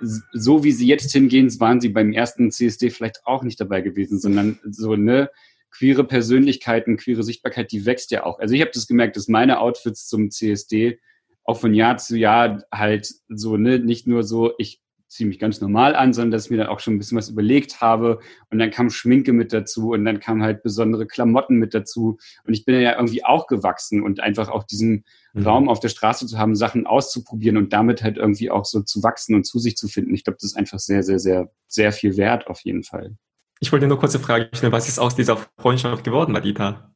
[0.00, 4.18] so wie sie jetzt hingehen, waren sie beim ersten CSD vielleicht auch nicht dabei gewesen,
[4.18, 5.30] sondern so, ne,
[5.70, 8.38] queere Persönlichkeiten, queere Sichtbarkeit, die wächst ja auch.
[8.38, 10.98] Also ich habe das gemerkt, dass meine Outfits zum CSD
[11.44, 15.60] auch von Jahr zu Jahr halt so, ne, nicht nur so, ich ziehe mich ganz
[15.60, 18.18] normal an, sondern dass ich mir dann auch schon ein bisschen was überlegt habe
[18.50, 22.54] und dann kam Schminke mit dazu und dann kam halt besondere Klamotten mit dazu und
[22.54, 25.46] ich bin ja irgendwie auch gewachsen und einfach auch diesen mhm.
[25.46, 29.02] Raum auf der Straße zu haben, Sachen auszuprobieren und damit halt irgendwie auch so zu
[29.02, 30.14] wachsen und zu sich zu finden.
[30.14, 33.16] Ich glaube, das ist einfach sehr, sehr, sehr, sehr viel wert auf jeden Fall.
[33.60, 36.92] Ich wollte nur kurze Frage stellen, was ist aus dieser Freundschaft geworden, Madita?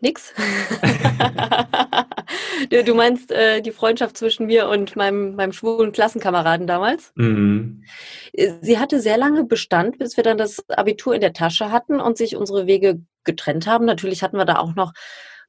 [0.00, 0.34] Nix.
[2.70, 7.12] du, meinst äh, die Freundschaft zwischen mir und meinem, meinem schwulen Klassenkameraden damals?
[7.14, 7.84] Mhm.
[8.60, 12.16] Sie hatte sehr lange Bestand, bis wir dann das Abitur in der Tasche hatten und
[12.16, 13.84] sich unsere Wege getrennt haben.
[13.84, 14.92] Natürlich hatten wir da auch noch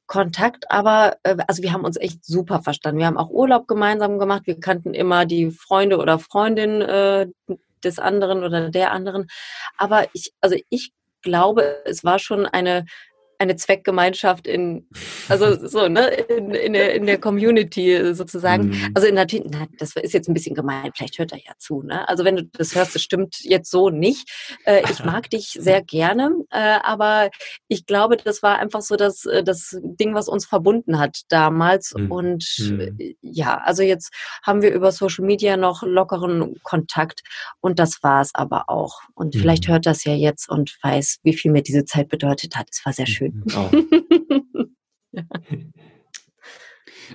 [0.08, 3.00] Kontakt, aber äh, also wir haben uns echt super verstanden.
[3.00, 4.44] Wir haben auch Urlaub gemeinsam gemacht.
[4.46, 7.28] Wir kannten immer die Freunde oder Freundin äh,
[7.84, 9.28] des anderen oder der anderen.
[9.78, 12.86] Aber ich, also ich glaube, es war schon eine
[13.40, 14.88] eine Zweckgemeinschaft in,
[15.30, 18.70] also so, ne, in, in, der, in der Community sozusagen.
[18.70, 18.92] Mhm.
[18.94, 22.08] Also natürlich, na, das ist jetzt ein bisschen gemein, vielleicht hört er ja zu, ne?
[22.10, 24.30] Also wenn du das hörst, das stimmt jetzt so nicht.
[24.66, 27.30] Äh, ich mag dich sehr gerne, äh, aber
[27.68, 31.94] ich glaube, das war einfach so das, äh, das Ding, was uns verbunden hat damals.
[31.96, 32.12] Mhm.
[32.12, 32.98] Und mhm.
[33.22, 34.12] ja, also jetzt
[34.44, 37.22] haben wir über Social Media noch lockeren Kontakt
[37.60, 39.00] und das war es aber auch.
[39.14, 39.74] Und vielleicht mhm.
[39.74, 42.68] hört das ja jetzt und weiß, wie viel mir diese Zeit bedeutet hat.
[42.72, 43.27] Es war sehr schön.
[43.56, 43.70] Oh.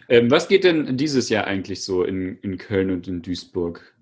[0.08, 3.92] ähm, was geht denn dieses Jahr eigentlich so in, in Köln und in Duisburg?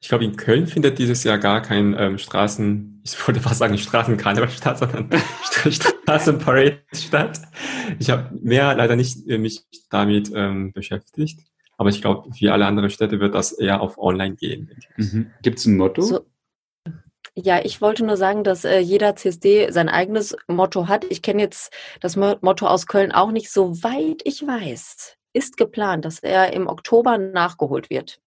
[0.00, 3.78] Ich glaube, in Köln findet dieses Jahr gar kein ähm, Straßen, ich würde fast sagen
[3.78, 5.10] Straßenkarneval statt, sondern
[5.70, 7.40] Straßenparade statt.
[7.98, 11.40] Ich habe mehr leider nicht äh, mich damit ähm, beschäftigt.
[11.76, 14.70] Aber ich glaube, wie alle anderen Städte wird das eher auf online gehen.
[14.98, 15.30] Mhm.
[15.42, 16.02] Gibt es ein Motto?
[16.02, 16.26] So,
[17.34, 21.04] ja, ich wollte nur sagen, dass äh, jeder CSD sein eigenes Motto hat.
[21.08, 23.50] Ich kenne jetzt das Motto aus Köln auch nicht.
[23.50, 28.20] Soweit ich weiß, ist geplant, dass er im Oktober nachgeholt wird.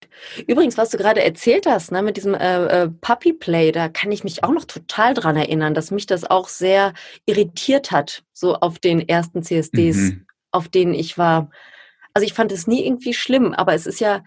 [0.48, 4.12] Übrigens, was du gerade erzählt hast, ne, mit diesem äh, äh, Puppy Play, da kann
[4.12, 6.94] ich mich auch noch total dran erinnern, dass mich das auch sehr
[7.26, 10.26] irritiert hat, so auf den ersten CSDs, mhm.
[10.52, 11.50] auf denen ich war.
[12.14, 14.24] Also ich fand es nie irgendwie schlimm, aber es ist ja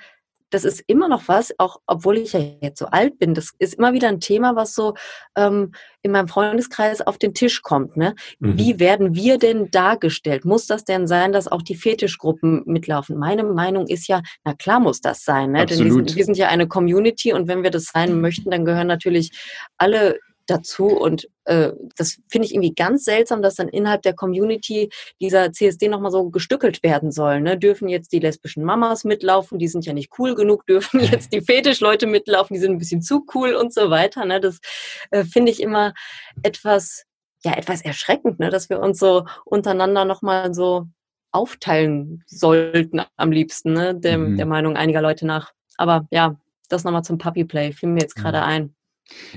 [0.50, 3.74] das ist immer noch was, auch obwohl ich ja jetzt so alt bin, das ist
[3.74, 4.94] immer wieder ein Thema, was so
[5.36, 7.96] ähm, in meinem Freundeskreis auf den Tisch kommt.
[7.96, 8.14] Ne?
[8.38, 8.58] Mhm.
[8.58, 10.44] Wie werden wir denn dargestellt?
[10.44, 13.18] Muss das denn sein, dass auch die Fetischgruppen mitlaufen?
[13.18, 15.66] Meine Meinung ist ja, na klar muss das sein, ne?
[15.66, 18.64] denn wir sind, wir sind ja eine Community und wenn wir das sein möchten, dann
[18.64, 19.32] gehören natürlich
[19.78, 20.86] alle dazu.
[20.86, 25.88] Und äh, das finde ich irgendwie ganz seltsam, dass dann innerhalb der Community dieser CSD
[25.88, 27.40] nochmal so gestückelt werden soll.
[27.40, 27.58] Ne?
[27.58, 31.40] Dürfen jetzt die lesbischen Mamas mitlaufen, die sind ja nicht cool genug, dürfen jetzt die
[31.40, 34.24] Fetischleute mitlaufen, die sind ein bisschen zu cool und so weiter.
[34.24, 34.40] Ne?
[34.40, 34.58] Das
[35.10, 35.92] äh, finde ich immer
[36.42, 37.04] etwas,
[37.44, 38.50] ja, etwas erschreckend, ne?
[38.50, 40.86] dass wir uns so untereinander nochmal so
[41.32, 43.94] aufteilen sollten am liebsten, ne?
[43.94, 44.36] Dem, mhm.
[44.38, 45.52] der Meinung einiger Leute nach.
[45.76, 46.36] Aber ja,
[46.70, 48.44] das nochmal zum Puppy Play, fiel mir jetzt gerade mhm.
[48.44, 48.74] ein.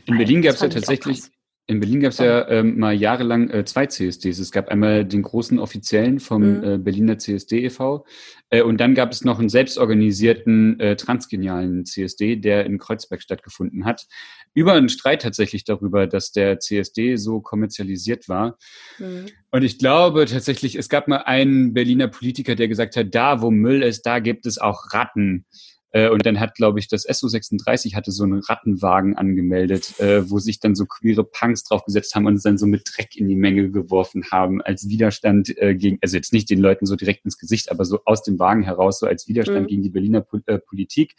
[0.06, 1.22] In Berlin gab es ja tatsächlich,
[1.70, 4.40] in Berlin gab es ja ähm, mal jahrelang äh, zwei CSDs.
[4.40, 6.64] Es gab einmal den großen offiziellen vom mhm.
[6.64, 8.08] äh, Berliner CSD e.V.
[8.50, 13.86] Äh, und dann gab es noch einen selbstorganisierten äh, transgenialen CSD, der in Kreuzberg stattgefunden
[13.86, 14.08] hat.
[14.56, 18.58] Über einen Streit tatsächlich darüber, dass der CSD so kommerzialisiert war.
[18.98, 19.28] Mhm.
[19.52, 23.52] Und ich glaube tatsächlich, es gab mal einen Berliner Politiker, der gesagt hat, da wo
[23.52, 25.46] Müll ist, da gibt es auch Ratten.
[25.92, 30.40] Äh, und dann hat, glaube ich, das SO36 hatte so einen Rattenwagen angemeldet, äh, wo
[30.40, 33.36] sich dann so queere Punks draufgesetzt haben und es dann so mit Dreck in die
[33.36, 37.38] Menge geworfen haben, als Widerstand äh, gegen, also jetzt nicht den Leuten so direkt ins
[37.38, 39.68] Gesicht, aber so aus dem Wagen heraus, so als Widerstand mhm.
[39.68, 41.16] gegen die Berliner po äh, Politik.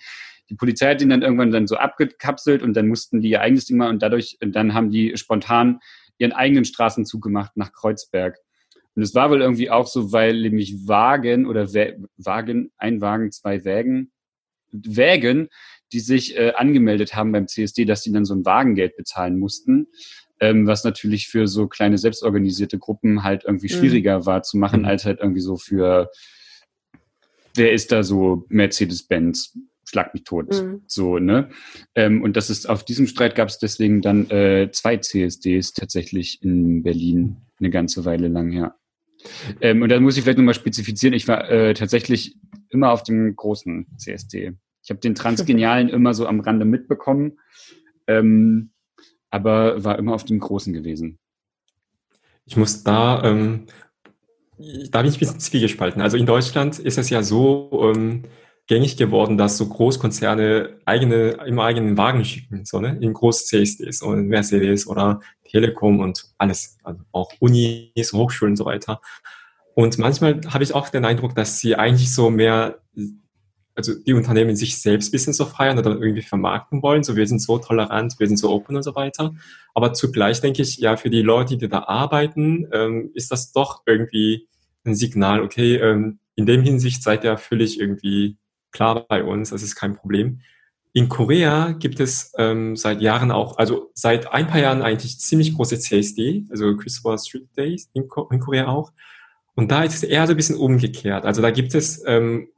[0.51, 3.67] Die Polizei hat ihn dann irgendwann dann so abgekapselt und dann mussten die ihr eigenes
[3.67, 5.81] Ding machen und dadurch, und dann haben die spontan
[6.19, 8.37] ihren eigenen Straßenzug gemacht nach Kreuzberg.
[8.95, 13.65] Und es war wohl irgendwie auch so, weil nämlich Wagen oder Wagen, ein Wagen, zwei
[13.65, 14.11] Wägen,
[14.73, 15.49] Wägen,
[15.93, 19.89] die sich äh, angemeldet haben beim CSD, dass die dann so ein Wagengeld bezahlen mussten,
[20.41, 23.79] ähm, was natürlich für so kleine selbstorganisierte Gruppen halt irgendwie mhm.
[23.79, 24.27] schwieriger mhm.
[24.27, 26.11] war zu machen, als halt irgendwie so für,
[27.55, 29.59] wer ist da so Mercedes-Benz?
[29.85, 30.51] Schlag mich tot.
[30.51, 30.83] Mhm.
[30.87, 31.51] So, ne?
[31.97, 36.43] Ähm, und das ist, auf diesem Streit gab es deswegen dann äh, zwei CSDs tatsächlich
[36.43, 38.77] in Berlin eine ganze Weile lang, ja.
[39.61, 42.37] Ähm, und da muss ich vielleicht nochmal spezifizieren, ich war äh, tatsächlich
[42.69, 44.53] immer auf dem großen CSD.
[44.83, 47.39] Ich habe den Transgenialen immer so am Rande mitbekommen,
[48.07, 48.71] ähm,
[49.31, 51.19] aber war immer auf dem großen gewesen.
[52.47, 53.67] Ich muss da, ähm,
[54.91, 56.03] da bin ich ein bisschen zwiegespalten.
[56.03, 58.25] Also in Deutschland ist es ja so ähm,
[58.67, 62.97] gängig geworden, dass so Großkonzerne eigene, immer eigenen Wagen schicken, so, ne?
[63.01, 68.65] in groß CSDs und Mercedes oder Telekom und alles, also auch Unis, Hochschulen und so
[68.65, 69.01] weiter.
[69.75, 72.81] Und manchmal habe ich auch den Eindruck, dass sie eigentlich so mehr,
[73.75, 77.03] also die Unternehmen sich selbst ein bisschen so feiern oder irgendwie vermarkten wollen.
[77.03, 79.35] So, wir sind so tolerant, wir sind so open und so weiter.
[79.75, 83.83] Aber zugleich denke ich, ja, für die Leute, die da arbeiten, ähm, ist das doch
[83.87, 84.49] irgendwie
[84.85, 88.39] ein Signal, okay, ähm, in dem Hinsicht seid ihr völlig irgendwie
[88.73, 90.41] klar bei uns, das ist kein Problem.
[90.93, 95.55] In Korea gibt es ähm, seit Jahren auch, also seit ein paar Jahren eigentlich ziemlich
[95.55, 98.93] große CSD, also Christopher Street Days in, in Korea auch.
[99.55, 101.25] Und da ist es eher so ein bisschen umgekehrt.
[101.25, 102.49] Also da gibt es ähm,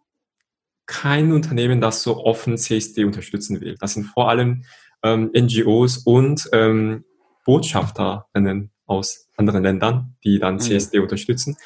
[0.86, 3.76] kein Unternehmen, das so offen CSD unterstützen will.
[3.78, 4.64] Das sind vor allem
[5.02, 7.04] ähm, NGOs und ähm,
[7.44, 11.04] Botschafterinnen aus anderen Ländern, die dann CSD mhm.
[11.04, 11.56] unterstützen.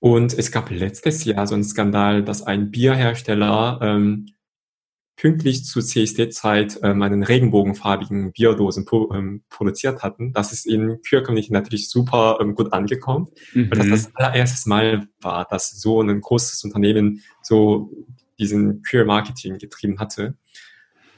[0.00, 4.26] Und es gab letztes Jahr so einen Skandal, dass ein Bierhersteller ähm,
[5.20, 10.32] pünktlich zur CSD-Zeit ähm, einen regenbogenfarbigen Bierdosen pro, ähm, produziert hatten.
[10.32, 13.70] Das ist in Queer Community natürlich super ähm, gut angekommen, mhm.
[13.70, 17.92] weil das das allererste Mal war, dass so ein großes Unternehmen so
[18.38, 20.38] diesen Queer Marketing getrieben hatte.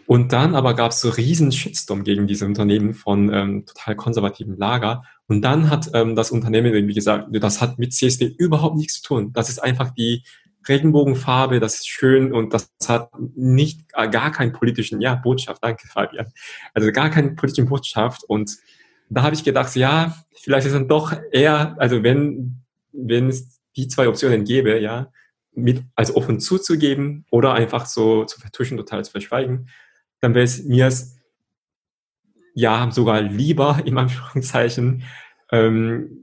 [0.06, 4.56] Und dann aber gab es so riesen Shitstorm gegen diese Unternehmen von ähm, total konservativen
[4.56, 5.04] Lager.
[5.32, 9.02] Und dann hat ähm, das Unternehmen irgendwie gesagt, das hat mit CSD überhaupt nichts zu
[9.02, 9.32] tun.
[9.32, 10.24] Das ist einfach die
[10.68, 15.88] Regenbogenfarbe, das ist schön und das hat nicht äh, gar keinen politischen, ja, Botschaft, danke
[15.88, 16.26] Fabian.
[16.74, 18.24] Also gar keine politischen Botschaft.
[18.24, 18.58] Und
[19.08, 23.88] da habe ich gedacht, ja, vielleicht ist dann doch eher, also wenn, wenn es die
[23.88, 25.10] zwei Optionen gäbe, ja,
[25.54, 29.70] mit als offen zuzugeben oder einfach so zu vertuschen, total zu verschweigen,
[30.20, 30.92] dann wäre es mir
[32.54, 35.04] ja sogar lieber, im Anführungszeichen,
[35.52, 36.18] ähm,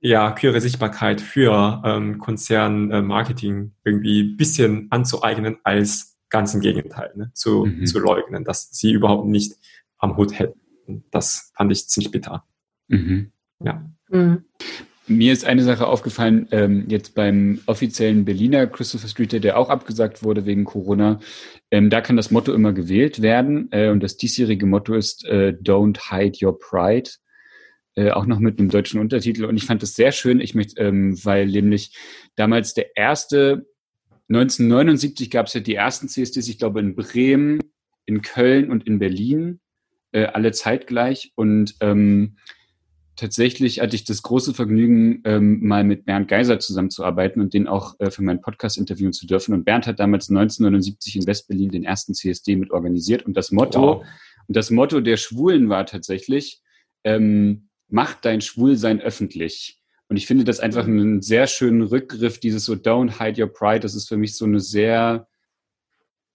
[0.00, 7.30] ja, höhere Sichtbarkeit für ähm, Konzernmarketing äh, irgendwie bisschen anzueignen, als ganz im Gegenteil, ne?
[7.34, 7.86] zu, mhm.
[7.86, 9.54] zu leugnen, dass sie überhaupt nicht
[9.98, 11.04] am Hut hätten.
[11.10, 12.44] Das fand ich ziemlich bitter.
[12.88, 13.30] Mhm.
[13.60, 13.88] Ja.
[14.10, 14.44] Mhm.
[15.06, 19.68] Mir ist eine Sache aufgefallen, ähm, jetzt beim offiziellen Berliner Christopher Street Day, der auch
[19.68, 21.20] abgesagt wurde wegen Corona.
[21.70, 23.68] Ähm, da kann das Motto immer gewählt werden.
[23.72, 27.10] Äh, und das diesjährige Motto ist äh, Don't Hide Your Pride.
[27.94, 29.44] Äh, auch noch mit einem deutschen Untertitel.
[29.44, 31.94] Und ich fand das sehr schön, ich möchte, ähm, weil nämlich
[32.36, 33.66] damals der erste,
[34.28, 37.60] 1979 gab es ja die ersten CSDs, ich glaube in Bremen,
[38.06, 39.60] in Köln und in Berlin,
[40.12, 41.32] äh, alle zeitgleich.
[41.34, 42.38] Und ähm,
[43.16, 48.00] tatsächlich hatte ich das große Vergnügen, ähm, mal mit Bernd Geiser zusammenzuarbeiten und den auch
[48.00, 49.52] äh, für meinen Podcast interviewen zu dürfen.
[49.52, 53.26] Und Bernd hat damals 1979 in Westberlin den ersten CSD mit organisiert.
[53.26, 54.06] Und das Motto, wow.
[54.48, 56.62] und das Motto der Schwulen war tatsächlich,
[57.04, 59.78] ähm, mach dein Schwulsein öffentlich.
[60.08, 63.80] Und ich finde das einfach einen sehr schönen Rückgriff, dieses so Don't hide your pride.
[63.80, 65.26] Das ist für mich so eine sehr,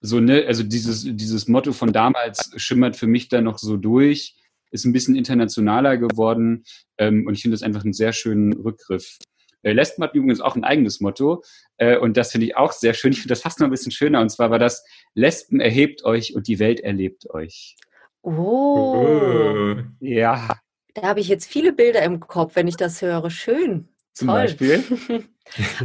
[0.01, 4.35] so ne, also dieses, dieses Motto von damals schimmert für mich da noch so durch
[4.71, 6.63] ist ein bisschen internationaler geworden
[6.97, 9.17] ähm, und ich finde das einfach einen sehr schönen Rückgriff.
[9.63, 11.43] Äh, Lesben hat übrigens auch ein eigenes Motto
[11.77, 13.11] äh, und das finde ich auch sehr schön.
[13.11, 16.35] Ich finde das fast noch ein bisschen schöner und zwar war das Lesben erhebt euch
[16.35, 17.75] und die Welt erlebt euch.
[18.21, 19.75] Oh.
[19.99, 20.59] Ja.
[20.99, 23.29] Da habe ich jetzt viele Bilder im Kopf, wenn ich das höre.
[23.29, 23.87] Schön.
[24.13, 24.37] Zum Toll.
[24.37, 24.83] Beispiel?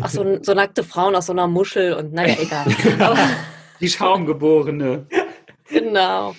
[0.01, 2.67] Ach, so, so, nackte Frauen aus so einer Muschel und naja, egal.
[2.99, 3.19] Aber
[3.79, 5.07] die Schaumgeborene.
[5.69, 6.35] Genau.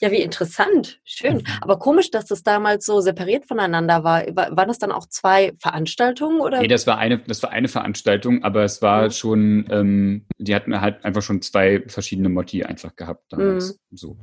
[0.00, 1.00] Ja, wie interessant.
[1.04, 1.36] Schön.
[1.36, 1.44] Mhm.
[1.60, 4.24] Aber komisch, dass das damals so separiert voneinander war.
[4.34, 6.60] Waren das dann auch zwei Veranstaltungen oder?
[6.60, 9.10] Nee, das war eine, das war eine Veranstaltung, aber es war mhm.
[9.12, 13.78] schon, ähm, die hatten halt einfach schon zwei verschiedene Motti einfach gehabt damals.
[13.90, 13.96] Mhm.
[13.96, 14.16] So.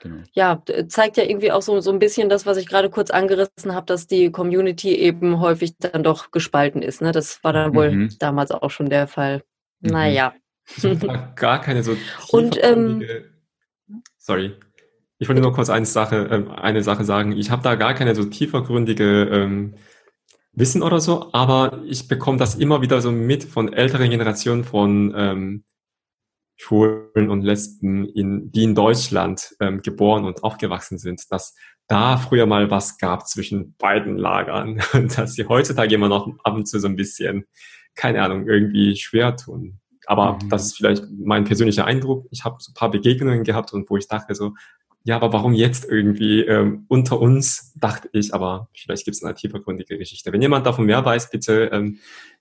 [0.00, 0.22] Genau.
[0.32, 3.74] Ja, zeigt ja irgendwie auch so, so ein bisschen das, was ich gerade kurz angerissen
[3.74, 7.02] habe, dass die Community eben häufig dann doch gespalten ist.
[7.02, 7.12] Ne?
[7.12, 8.16] Das war dann wohl mhm.
[8.18, 9.42] damals auch schon der Fall.
[9.80, 9.90] Mhm.
[9.90, 10.34] Naja.
[11.36, 11.96] Gar keine so.
[12.30, 13.02] Und ähm,
[14.18, 14.54] sorry.
[15.18, 17.32] Ich wollte nur kurz eine Sache, äh, eine Sache sagen.
[17.32, 19.74] Ich habe da gar keine so tiefergründige ähm,
[20.52, 25.12] Wissen oder so, aber ich bekomme das immer wieder so mit von älteren Generationen von
[25.16, 25.64] ähm,
[26.58, 31.54] Schwulen und Lesben, in, die in Deutschland ähm, geboren und aufgewachsen sind, dass
[31.86, 36.54] da früher mal was gab zwischen beiden Lagern und dass sie heutzutage immer noch ab
[36.54, 37.46] und zu so ein bisschen,
[37.94, 39.78] keine Ahnung, irgendwie schwer tun.
[40.06, 40.48] Aber mhm.
[40.48, 42.26] das ist vielleicht mein persönlicher Eindruck.
[42.30, 44.54] Ich habe so ein paar Begegnungen gehabt und wo ich dachte so,
[45.04, 49.34] ja, aber warum jetzt irgendwie ähm, unter uns, dachte ich, aber vielleicht gibt es eine
[49.34, 50.32] tiefergründige Geschichte.
[50.32, 51.98] Wenn jemand davon mehr weiß, bitte ähm,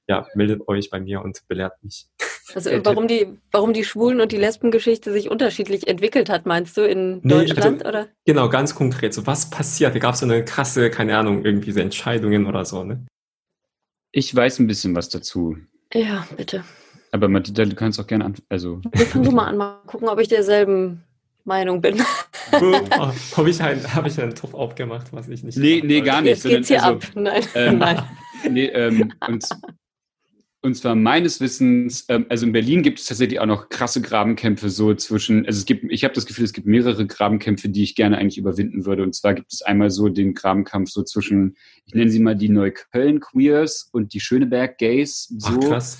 [0.08, 2.08] ja, meldet euch bei mir und belehrt mich.
[2.56, 6.82] Also warum die, warum die Schwulen- und die Lesbengeschichte sich unterschiedlich entwickelt hat, meinst du,
[6.82, 7.86] in nee, Deutschland?
[7.86, 8.08] Also, oder?
[8.26, 9.14] Genau, ganz konkret.
[9.14, 9.94] So, was passiert?
[9.94, 13.06] Da gab es so eine krasse, keine Ahnung, irgendwie so Entscheidungen oder so, ne?
[14.12, 15.58] Ich weiß ein bisschen was dazu.
[15.94, 16.64] Ja, bitte.
[17.12, 18.36] Aber Matilda, du kannst auch gerne an.
[18.50, 18.82] Also.
[18.96, 21.04] Fang du mal an, mal gucken, ob ich derselben
[21.44, 22.02] Meinung bin.
[22.52, 22.58] oh,
[23.38, 25.58] Habe ich, ein, hab ich einen Topf aufgemacht, was ich nicht.
[25.58, 26.44] Nee, nee, gar nicht.
[26.44, 27.12] Jetzt geht's hier also, ab.
[27.16, 27.44] Nein.
[27.56, 28.04] Ähm, Nein.
[28.50, 29.46] Nee, ähm, und
[30.68, 34.70] und zwar meines Wissens, ähm, also in Berlin gibt es tatsächlich auch noch krasse Grabenkämpfe
[34.70, 37.96] so zwischen, also es gibt, ich habe das Gefühl, es gibt mehrere Grabenkämpfe, die ich
[37.96, 39.04] gerne eigentlich überwinden würde.
[39.04, 41.56] Und zwar gibt es einmal so den Grabenkampf so zwischen,
[41.86, 45.34] ich nenne sie mal die Neukölln Queers und die Schöneberg Gays.
[45.38, 45.54] So.
[45.54, 46.00] Ach, krass.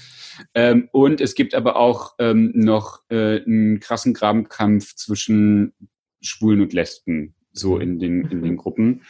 [0.54, 5.74] Ähm, und es gibt aber auch ähm, noch äh, einen krassen Grabenkampf zwischen
[6.22, 9.02] Schwulen und Lesben so in den, in den Gruppen.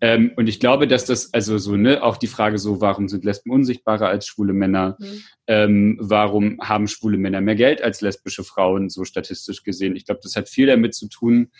[0.00, 3.24] Ähm, und ich glaube, dass das, also so, ne, auch die Frage so, warum sind
[3.24, 4.96] Lesben unsichtbarer als schwule Männer?
[4.98, 5.22] Mhm.
[5.46, 9.96] Ähm, warum haben schwule Männer mehr Geld als lesbische Frauen, so statistisch gesehen?
[9.96, 11.50] Ich glaube, das hat viel damit zu tun,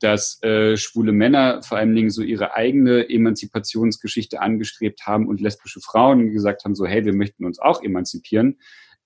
[0.00, 5.80] dass äh, schwule Männer vor allen Dingen so ihre eigene Emanzipationsgeschichte angestrebt haben und lesbische
[5.80, 8.56] Frauen gesagt haben, so, hey, wir möchten uns auch emanzipieren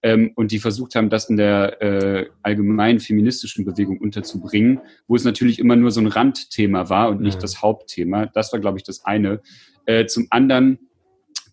[0.04, 5.24] ähm, und die versucht haben, das in der äh, allgemeinen feministischen Bewegung unterzubringen, wo es
[5.24, 7.40] natürlich immer nur so ein Randthema war und nicht ja.
[7.40, 8.26] das Hauptthema.
[8.26, 9.40] Das war, glaube ich, das eine.
[9.86, 10.78] Äh, zum anderen,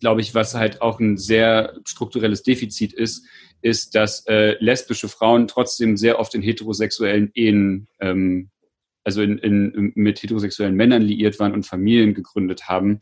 [0.00, 3.26] glaube ich, was halt auch ein sehr strukturelles Defizit ist,
[3.62, 8.50] ist, dass äh, lesbische Frauen trotzdem sehr oft in heterosexuellen Ehen ähm,
[9.04, 13.00] also in, in, mit heterosexuellen Männern liiert waren und Familien gegründet haben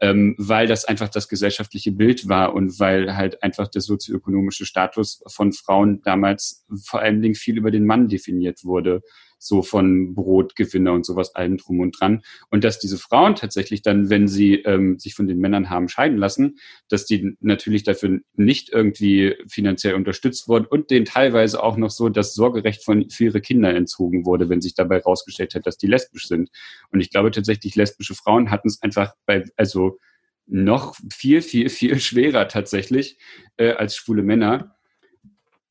[0.00, 5.22] ähm, weil das einfach das gesellschaftliche Bild war und weil halt einfach der sozioökonomische Status
[5.26, 9.02] von Frauen damals vor allen Dingen viel über den Mann definiert wurde
[9.38, 12.22] so von Brotgewinner und sowas allem drum und dran.
[12.50, 16.18] Und dass diese Frauen tatsächlich dann, wenn sie ähm, sich von den Männern haben scheiden
[16.18, 16.58] lassen,
[16.88, 22.08] dass die natürlich dafür nicht irgendwie finanziell unterstützt wurden und denen teilweise auch noch so
[22.08, 25.86] das Sorgerecht von, für ihre Kinder entzogen wurde, wenn sich dabei rausgestellt hat, dass die
[25.86, 26.50] lesbisch sind.
[26.90, 29.98] Und ich glaube tatsächlich, lesbische Frauen hatten es einfach bei, also
[30.46, 33.18] noch viel, viel, viel schwerer tatsächlich
[33.56, 34.75] äh, als schwule Männer.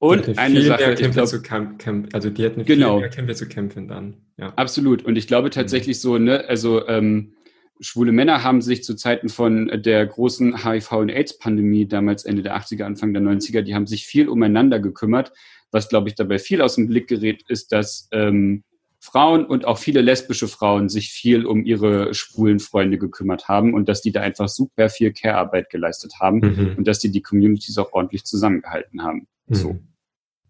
[0.07, 3.35] Und eine Sache, mehr Kämpfe glaub, zu kämpfen, also die hätten genau, viel mehr Kämpfe
[3.35, 4.17] zu kämpfen dann.
[4.37, 4.53] Ja.
[4.55, 5.03] Absolut.
[5.03, 7.33] Und ich glaube tatsächlich so, ne, also ähm,
[7.79, 12.57] schwule Männer haben sich zu Zeiten von der großen HIV- und AIDS-Pandemie, damals Ende der
[12.57, 15.31] 80er, Anfang der 90er, die haben sich viel umeinander gekümmert.
[15.71, 18.63] Was, glaube ich, dabei viel aus dem Blick gerät, ist, dass ähm,
[19.05, 23.87] Frauen und auch viele lesbische Frauen sich viel um ihre schwulen Freunde gekümmert haben und
[23.87, 26.73] dass die da einfach super viel Care-Arbeit geleistet haben mhm.
[26.77, 29.27] und dass die die Communities auch ordentlich zusammengehalten haben.
[29.47, 29.55] Mhm.
[29.55, 29.79] So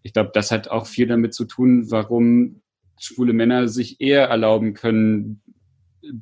[0.06, 2.62] ich glaube, das hat auch viel damit zu tun, warum
[3.00, 5.42] schwule Männer sich eher erlauben können,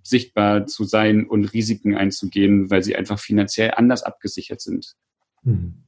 [0.04, 4.94] sichtbar zu sein und Risiken einzugehen, weil sie einfach finanziell anders abgesichert sind.
[5.44, 5.84] Mhm.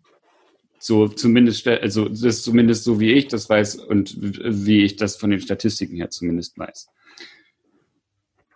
[0.77, 5.15] So zumindest, also das ist zumindest so, wie ich das weiß und wie ich das
[5.15, 6.89] von den Statistiken her zumindest weiß.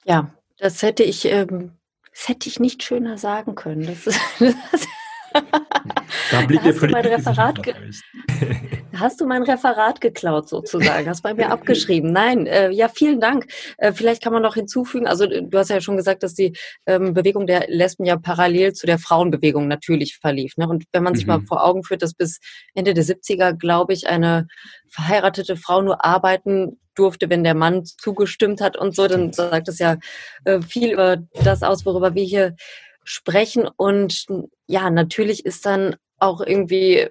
[0.03, 1.71] Ja, das hätte ich, ähm,
[2.11, 3.85] das hätte ich nicht schöner sagen können.
[3.85, 4.03] Das,
[4.39, 4.87] das
[6.31, 7.59] da blickt da hast, du mein Referat
[8.93, 12.11] hast du mein Referat geklaut sozusagen, hast bei mir abgeschrieben.
[12.11, 13.45] Nein, äh, ja, vielen Dank.
[13.77, 16.55] Äh, vielleicht kann man noch hinzufügen, also du hast ja schon gesagt, dass die
[16.85, 20.57] ähm, Bewegung der Lesben ja parallel zu der Frauenbewegung natürlich verlief.
[20.57, 20.67] Ne?
[20.67, 21.33] Und wenn man sich mhm.
[21.33, 22.39] mal vor Augen führt, dass bis
[22.73, 24.47] Ende der 70er, glaube ich, eine
[24.89, 29.79] verheiratete Frau nur arbeiten durfte, wenn der Mann zugestimmt hat und so, dann sagt das
[29.79, 29.97] ja
[30.43, 32.55] äh, viel über das aus, worüber wir hier
[33.03, 33.67] sprechen.
[33.77, 34.25] Und
[34.67, 37.07] ja, natürlich ist dann auch irgendwie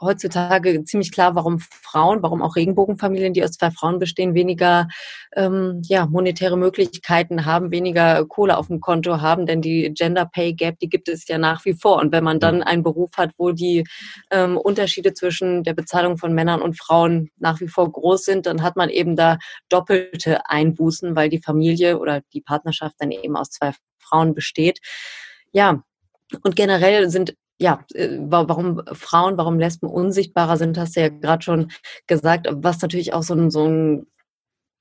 [0.00, 4.88] heutzutage ziemlich klar, warum Frauen, warum auch Regenbogenfamilien, die aus zwei Frauen bestehen, weniger
[5.36, 10.54] ähm, ja, monetäre Möglichkeiten haben, weniger Kohle auf dem Konto haben, denn die Gender Pay
[10.54, 11.98] Gap, die gibt es ja nach wie vor.
[11.98, 13.86] Und wenn man dann einen Beruf hat, wo die
[14.30, 18.62] ähm, Unterschiede zwischen der Bezahlung von Männern und Frauen nach wie vor groß sind, dann
[18.62, 19.38] hat man eben da
[19.68, 24.80] doppelte Einbußen, weil die Familie oder die Partnerschaft dann eben aus zwei Frauen besteht.
[25.52, 25.82] Ja,
[26.42, 31.42] und generell sind ja, äh, warum Frauen, warum Lesben unsichtbarer sind, hast du ja gerade
[31.42, 31.70] schon
[32.06, 32.48] gesagt.
[32.50, 34.06] Was natürlich auch so ein, so ein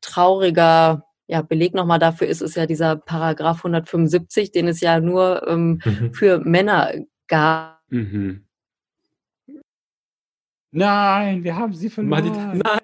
[0.01, 5.47] trauriger ja, Beleg nochmal dafür ist, ist ja dieser Paragraph 175, den es ja nur
[5.47, 6.13] ähm, mhm.
[6.13, 6.93] für Männer
[7.27, 7.79] gab.
[7.89, 8.45] Mhm.
[10.71, 12.61] Nein, wir haben sie verloren.
[12.63, 12.79] Nein.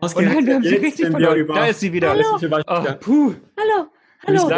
[0.00, 1.46] Oh nein, wir haben sie richtig verloren.
[1.46, 2.10] Da ist sie wieder.
[2.10, 2.62] Hallo.
[2.66, 3.34] Oh, puh.
[3.58, 3.88] Hallo.
[4.26, 4.50] Hallo.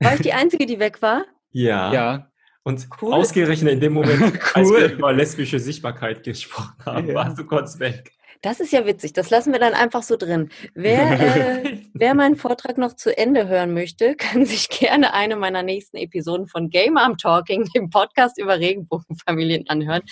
[0.00, 1.24] War ich die Einzige, die weg war?
[1.52, 1.92] Ja.
[1.92, 2.29] Ja.
[2.62, 3.14] Und cool.
[3.14, 4.40] ausgerechnet in dem Moment, cool.
[4.54, 7.14] als wir über lesbische Sichtbarkeit gesprochen haben, ja.
[7.14, 8.12] warst du kurz weg.
[8.42, 9.12] Das ist ja witzig.
[9.12, 10.50] Das lassen wir dann einfach so drin.
[10.74, 15.62] Wer, äh, wer meinen Vortrag noch zu Ende hören möchte, kann sich gerne eine meiner
[15.62, 20.02] nächsten Episoden von Game Arm Talking, dem Podcast über Regenbogenfamilien, anhören.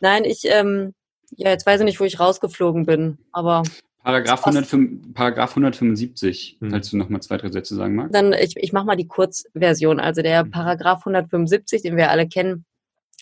[0.00, 0.94] Nein, ich, ähm,
[1.36, 3.62] ja, jetzt weiß ich nicht, wo ich rausgeflogen bin, aber.
[4.06, 6.70] Paragraph, 105, Paragraph 175, hm.
[6.70, 8.14] falls du noch mal zwei, drei Sätze sagen magst.
[8.14, 9.98] Dann, ich, ich mache mal die Kurzversion.
[9.98, 10.52] Also der hm.
[10.52, 12.64] Paragraph 175, den wir alle kennen,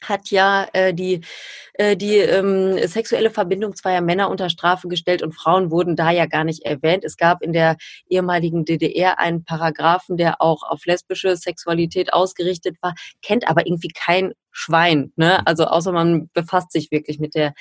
[0.03, 1.23] hat ja äh, die,
[1.73, 6.27] äh, die ähm, sexuelle Verbindung zweier Männer unter Strafe gestellt und Frauen wurden da ja
[6.27, 7.03] gar nicht erwähnt.
[7.03, 7.79] Es gab in der
[8.11, 14.35] ehemaligen DDR einen Paragraphen, der auch auf lesbische Sexualität ausgerichtet war, kennt aber irgendwie kein
[14.51, 15.13] Schwein.
[15.17, 15.47] Ne?
[15.47, 17.55] Also außer man befasst sich wirklich mit der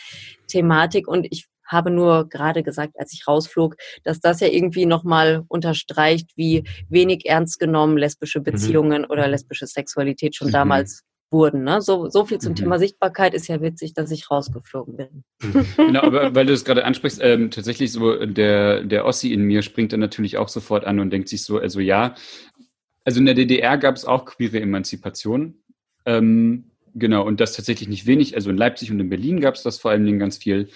[0.48, 5.44] Thematik und ich habe nur gerade gesagt, als ich rausflog, dass das ja irgendwie nochmal
[5.48, 8.44] unterstreicht, wie wenig ernst genommen lesbische mhm.
[8.44, 9.10] Beziehungen mhm.
[9.10, 10.54] oder lesbische Sexualität schon mhm.
[10.54, 11.64] damals wurden.
[11.64, 11.82] Ne?
[11.82, 12.58] So, so viel zum mhm.
[12.58, 15.24] Thema Sichtbarkeit ist ja witzig, dass ich rausgeflogen bin.
[15.76, 19.64] Genau, aber weil du es gerade ansprichst, ähm, tatsächlich so der, der Ossi in mir
[19.64, 22.16] springt dann natürlich auch sofort an und denkt sich so, also ja,
[23.04, 25.56] also in der DDR gab es auch queere Emanzipation.
[26.06, 28.36] Ähm, genau, und das tatsächlich nicht wenig.
[28.36, 30.70] Also in Leipzig und in Berlin gab es das vor allen Dingen ganz viel.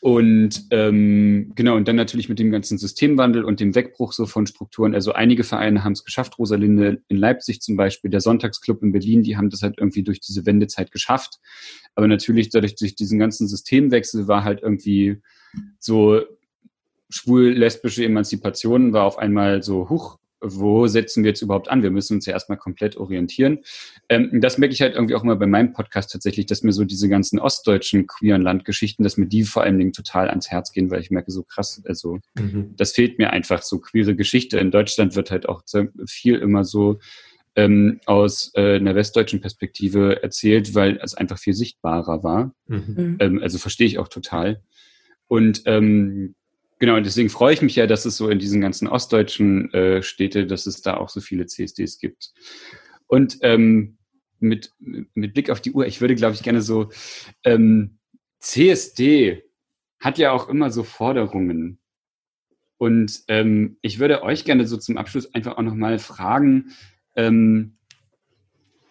[0.00, 4.46] Und ähm, genau, und dann natürlich mit dem ganzen Systemwandel und dem Wegbruch so von
[4.46, 4.94] Strukturen.
[4.94, 9.22] Also einige Vereine haben es geschafft, Rosalinde in Leipzig zum Beispiel, der Sonntagsclub in Berlin,
[9.22, 11.38] die haben das halt irgendwie durch diese Wendezeit geschafft.
[11.94, 15.20] Aber natürlich dadurch durch diesen ganzen Systemwechsel war halt irgendwie
[15.78, 16.20] so
[17.08, 21.82] schwul-lesbische Emanzipation war auf einmal so, huch, wo setzen wir jetzt überhaupt an?
[21.82, 23.60] Wir müssen uns ja erstmal komplett orientieren.
[24.08, 26.84] Ähm, das merke ich halt irgendwie auch immer bei meinem Podcast tatsächlich, dass mir so
[26.84, 30.90] diese ganzen ostdeutschen queeren Landgeschichten, dass mir die vor allen Dingen total ans Herz gehen,
[30.90, 32.74] weil ich merke so krass, also mhm.
[32.76, 34.58] das fehlt mir einfach so queere Geschichte.
[34.58, 35.62] In Deutschland wird halt auch
[36.06, 36.98] viel immer so
[37.56, 42.54] ähm, aus äh, einer westdeutschen Perspektive erzählt, weil es einfach viel sichtbarer war.
[42.66, 42.76] Mhm.
[42.76, 43.16] mhm.
[43.20, 44.62] Ähm, also verstehe ich auch total.
[45.28, 46.34] Und ähm,
[46.78, 50.02] Genau, und deswegen freue ich mich ja, dass es so in diesen ganzen ostdeutschen äh,
[50.02, 52.32] Städte, dass es da auch so viele CSDs gibt.
[53.06, 53.96] Und ähm,
[54.40, 56.90] mit, mit Blick auf die Uhr, ich würde, glaube ich, gerne so,
[57.44, 57.98] ähm,
[58.40, 59.44] CSD
[60.00, 61.78] hat ja auch immer so Forderungen.
[62.76, 66.72] Und ähm, ich würde euch gerne so zum Abschluss einfach auch nochmal fragen,
[67.14, 67.78] ähm,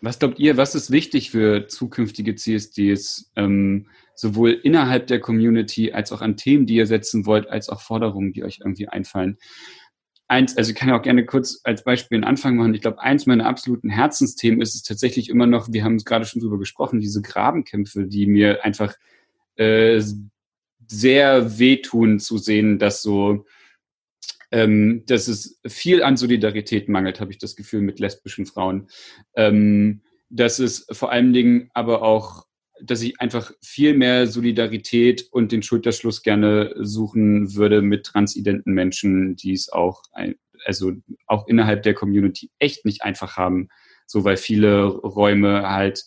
[0.01, 3.31] was glaubt ihr, was ist wichtig für zukünftige CSDs?
[3.35, 7.81] Ähm, sowohl innerhalb der Community als auch an Themen, die ihr setzen wollt, als auch
[7.81, 9.37] Forderungen, die euch irgendwie einfallen.
[10.27, 12.73] Eins, also ich kann ja auch gerne kurz als Beispiel einen Anfang machen.
[12.73, 16.25] Ich glaube, eins meiner absoluten Herzensthemen ist es tatsächlich immer noch, wir haben es gerade
[16.25, 18.95] schon drüber gesprochen, diese Grabenkämpfe, die mir einfach
[19.57, 20.01] äh,
[20.87, 23.45] sehr wehtun zu sehen, dass so,
[24.56, 28.88] ähm, dass es viel an Solidarität mangelt, habe ich das Gefühl, mit lesbischen Frauen.
[29.36, 32.45] Ähm, dass es vor allen Dingen aber auch
[32.82, 39.38] dass ich einfach viel mehr Solidarität und den Schulterschluss gerne suchen würde mit transidenten Menschen,
[39.38, 40.03] die es auch,
[40.66, 40.91] also
[41.26, 43.70] auch innerhalb der Community echt nicht einfach haben,
[44.08, 46.03] so weil viele Räume halt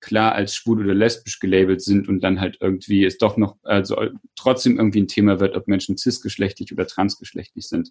[0.00, 3.96] klar als schwul oder lesbisch gelabelt sind und dann halt irgendwie es doch noch, also
[4.36, 7.90] trotzdem irgendwie ein Thema wird, ob Menschen cisgeschlechtlich oder transgeschlechtlich sind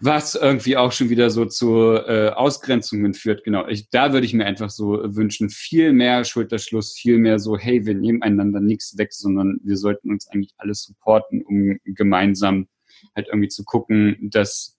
[0.00, 3.44] was irgendwie auch schon wieder so zu äh, Ausgrenzungen führt.
[3.44, 7.56] Genau, ich, da würde ich mir einfach so wünschen, viel mehr Schulterschluss, viel mehr so,
[7.56, 12.68] hey, wir nehmen einander nichts weg, sondern wir sollten uns eigentlich alles supporten, um gemeinsam
[13.14, 14.73] halt irgendwie zu gucken, dass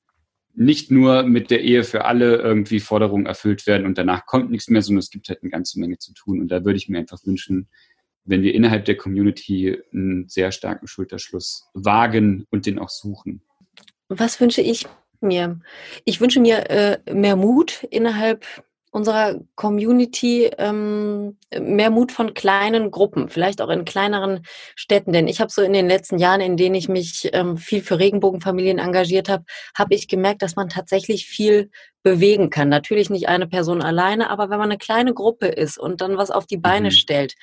[0.55, 4.69] nicht nur mit der Ehe für alle irgendwie Forderungen erfüllt werden und danach kommt nichts
[4.69, 6.39] mehr, sondern es gibt halt eine ganze Menge zu tun.
[6.39, 7.67] Und da würde ich mir einfach wünschen,
[8.23, 13.41] wenn wir innerhalb der Community einen sehr starken Schulterschluss wagen und den auch suchen.
[14.07, 14.85] Was wünsche ich
[15.21, 15.59] mir.
[16.05, 18.45] Ich wünsche mir äh, mehr Mut innerhalb
[18.95, 24.45] unserer Community, ähm, mehr Mut von kleinen Gruppen, vielleicht auch in kleineren
[24.77, 25.11] Städten.
[25.11, 27.99] Denn ich habe so in den letzten Jahren, in denen ich mich ähm, viel für
[27.99, 29.43] Regenbogenfamilien engagiert habe,
[29.77, 31.71] habe ich gemerkt, dass man tatsächlich viel
[32.03, 32.69] bewegen kann.
[32.69, 36.31] Natürlich nicht eine Person alleine, aber wenn man eine kleine Gruppe ist und dann was
[36.31, 36.93] auf die Beine mhm.
[36.93, 37.33] stellt,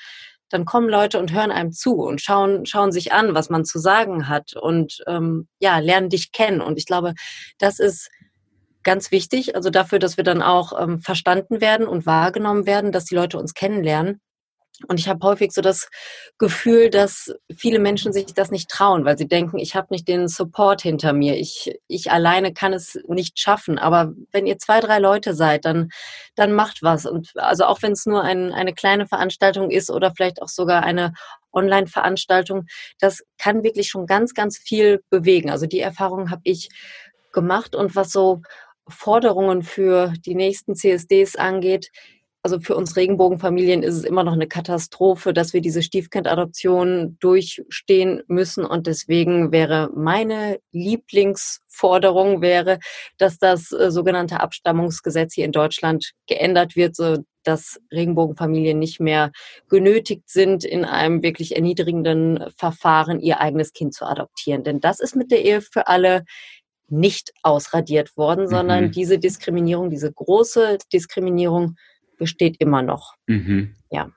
[0.49, 3.79] dann kommen Leute und hören einem zu und schauen, schauen sich an, was man zu
[3.79, 6.63] sagen hat und ähm, ja, lernen dich kennen.
[6.63, 7.13] Und ich glaube,
[7.59, 8.09] das ist
[8.83, 13.05] ganz wichtig, also dafür, dass wir dann auch ähm, verstanden werden und wahrgenommen werden, dass
[13.05, 14.21] die Leute uns kennenlernen.
[14.89, 15.89] Und ich habe häufig so das
[16.39, 20.29] Gefühl, dass viele Menschen sich das nicht trauen, weil sie denken, ich habe nicht den
[20.29, 21.37] Support hinter mir.
[21.37, 23.79] Ich, ich alleine kann es nicht schaffen.
[23.79, 25.91] Aber wenn ihr zwei, drei Leute seid, dann,
[26.35, 27.07] dann macht was.
[27.07, 30.83] Und also auch wenn es nur ein, eine kleine Veranstaltung ist oder vielleicht auch sogar
[30.83, 31.13] eine
[31.53, 32.67] Online-Veranstaltung,
[32.99, 35.51] das kann wirklich schon ganz, ganz viel bewegen.
[35.51, 36.71] Also die Erfahrung habe ich
[37.33, 37.77] gemacht.
[37.77, 38.43] Und was so
[38.89, 41.91] Forderungen für die nächsten CSDs angeht,
[42.45, 48.23] also für uns Regenbogenfamilien ist es immer noch eine Katastrophe, dass wir diese Stiefkindadoption durchstehen
[48.27, 48.65] müssen.
[48.65, 52.81] Und deswegen wäre meine Lieblingsforderung wäre,
[53.17, 59.31] dass das äh, sogenannte Abstammungsgesetz hier in Deutschland geändert wird, so dass Regenbogenfamilien nicht mehr
[59.69, 64.65] genötigt sind, in einem wirklich erniedrigenden Verfahren ihr eigenes Kind zu adoptieren.
[64.65, 66.25] Denn das ist mit der Ehe für alle
[66.93, 68.91] nicht ausradiert worden, sondern mhm.
[68.93, 71.77] diese Diskriminierung, diese große Diskriminierung
[72.19, 73.15] besteht immer noch.
[73.27, 73.75] Mhm.
[73.91, 74.11] Ja.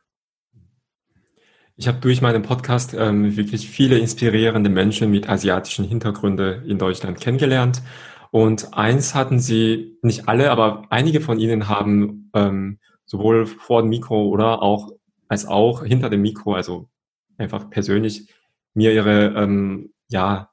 [1.78, 7.20] Ich habe durch meinen Podcast ähm, wirklich viele inspirierende Menschen mit asiatischen Hintergründen in Deutschland
[7.20, 7.82] kennengelernt.
[8.32, 13.90] Und eins hatten sie, nicht alle, aber einige von ihnen haben ähm, sowohl vor dem
[13.90, 14.92] Mikro oder auch
[15.28, 16.90] als auch hinter dem Mikro, also
[17.38, 18.30] einfach persönlich,
[18.74, 20.50] mir ihre ähm, ja,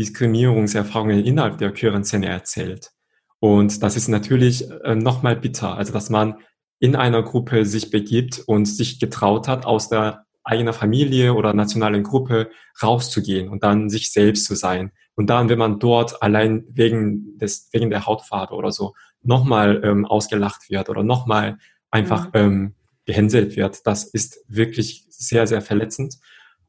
[0.00, 2.90] Diskriminierungserfahrungen innerhalb der queeren Szene erzählt.
[3.38, 6.36] Und das ist natürlich äh, nochmal bitter, also dass man
[6.78, 12.02] in einer Gruppe sich begibt und sich getraut hat, aus der eigenen Familie oder nationalen
[12.02, 12.50] Gruppe
[12.82, 14.92] rauszugehen und dann sich selbst zu sein.
[15.14, 20.06] Und dann, wenn man dort allein wegen des, wegen der Hautfarbe oder so nochmal ähm,
[20.06, 21.58] ausgelacht wird oder nochmal
[21.90, 22.32] einfach mhm.
[22.34, 22.74] ähm,
[23.04, 26.16] gehänselt wird, das ist wirklich sehr, sehr verletzend.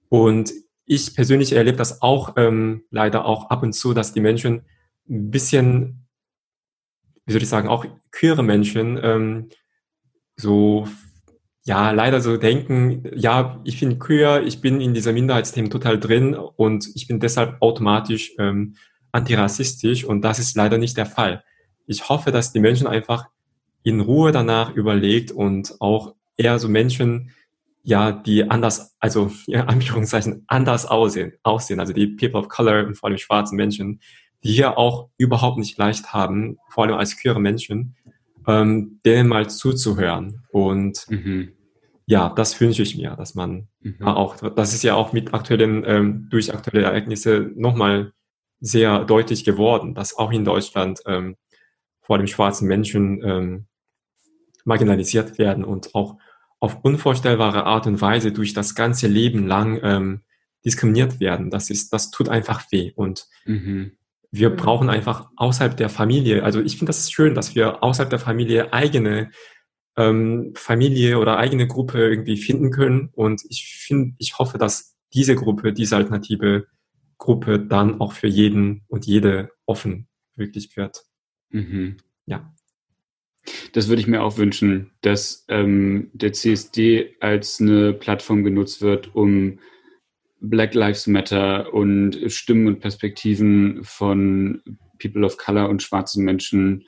[0.10, 0.52] Und
[0.92, 4.66] ich persönlich erlebe das auch ähm, leider auch ab und zu, dass die Menschen
[5.10, 6.06] ein bisschen,
[7.26, 9.50] wie soll ich sagen, auch queere Menschen ähm,
[10.36, 10.90] so
[11.64, 16.36] ja leider so denken, ja, ich bin queer, ich bin in dieser Minderheitsthemen total drin
[16.36, 18.76] und ich bin deshalb automatisch ähm,
[19.14, 21.42] antirassistisch und das ist leider nicht der Fall.
[21.88, 23.28] Ich hoffe, dass die Menschen einfach
[23.84, 27.32] in Ruhe danach überlegt und auch eher so Menschen,
[27.84, 32.96] ja, die anders, also ja, Anführungszeichen anders aussehen, aussehen, also die People of Color und
[32.96, 34.02] vor allem schwarzen Menschen,
[34.44, 37.96] die hier auch überhaupt nicht leicht haben, vor allem als queere Menschen,
[38.48, 40.44] ähm, denen mal zuzuhören.
[40.52, 41.54] Und mhm.
[42.08, 44.02] ja, das wünsche ich mir, dass man mhm.
[44.02, 48.14] auch, das ist ja auch mit aktuellen, ähm, durch aktuelle Ereignisse nochmal
[48.60, 51.36] sehr deutlich geworden, dass auch in Deutschland ähm,
[52.02, 53.66] vor allem schwarzen Menschen ähm,
[54.66, 56.18] marginalisiert werden und auch
[56.62, 60.22] auf unvorstellbare Art und Weise durch das ganze Leben lang ähm,
[60.64, 61.50] diskriminiert werden.
[61.50, 62.92] Das ist, das tut einfach weh.
[62.96, 63.94] Und mhm.
[64.30, 68.20] wir brauchen einfach außerhalb der Familie, also ich finde das schön, dass wir außerhalb der
[68.20, 69.32] Familie eigene
[69.98, 73.10] ähm, Familie oder eigene Gruppe irgendwie finden können.
[73.14, 76.68] Und ich finde, ich hoffe, dass diese Gruppe, diese alternative
[77.18, 81.04] Gruppe dann auch für jeden und jede offen wirklich wird.
[81.50, 81.98] Mhm.
[82.28, 82.54] Ja.
[83.74, 89.16] Das würde ich mir auch wünschen, dass ähm, der CSD als eine Plattform genutzt wird,
[89.16, 89.60] um
[90.40, 94.62] Black Lives Matter und Stimmen und Perspektiven von
[95.00, 96.86] People of Color und schwarzen Menschen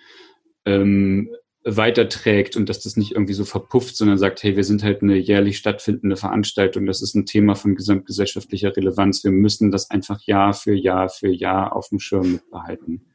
[0.66, 1.30] ähm,
[1.66, 5.16] weiterträgt und dass das nicht irgendwie so verpufft, sondern sagt, hey, wir sind halt eine
[5.16, 10.54] jährlich stattfindende Veranstaltung, das ist ein Thema von gesamtgesellschaftlicher Relevanz, wir müssen das einfach Jahr
[10.54, 13.06] für Jahr für Jahr auf dem Schirm mitbehalten.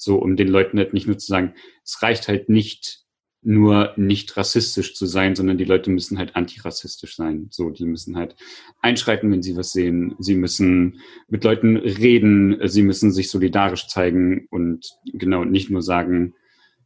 [0.00, 3.04] So, um den Leuten halt nicht nur zu sagen, es reicht halt nicht
[3.42, 7.48] nur nicht rassistisch zu sein, sondern die Leute müssen halt antirassistisch sein.
[7.50, 8.36] So, die müssen halt
[8.80, 10.14] einschreiten, wenn sie was sehen.
[10.18, 12.58] Sie müssen mit Leuten reden.
[12.68, 16.34] Sie müssen sich solidarisch zeigen und genau nicht nur sagen,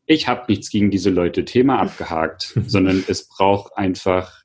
[0.07, 4.44] ich habe nichts gegen diese Leute, Thema abgehakt, sondern es braucht einfach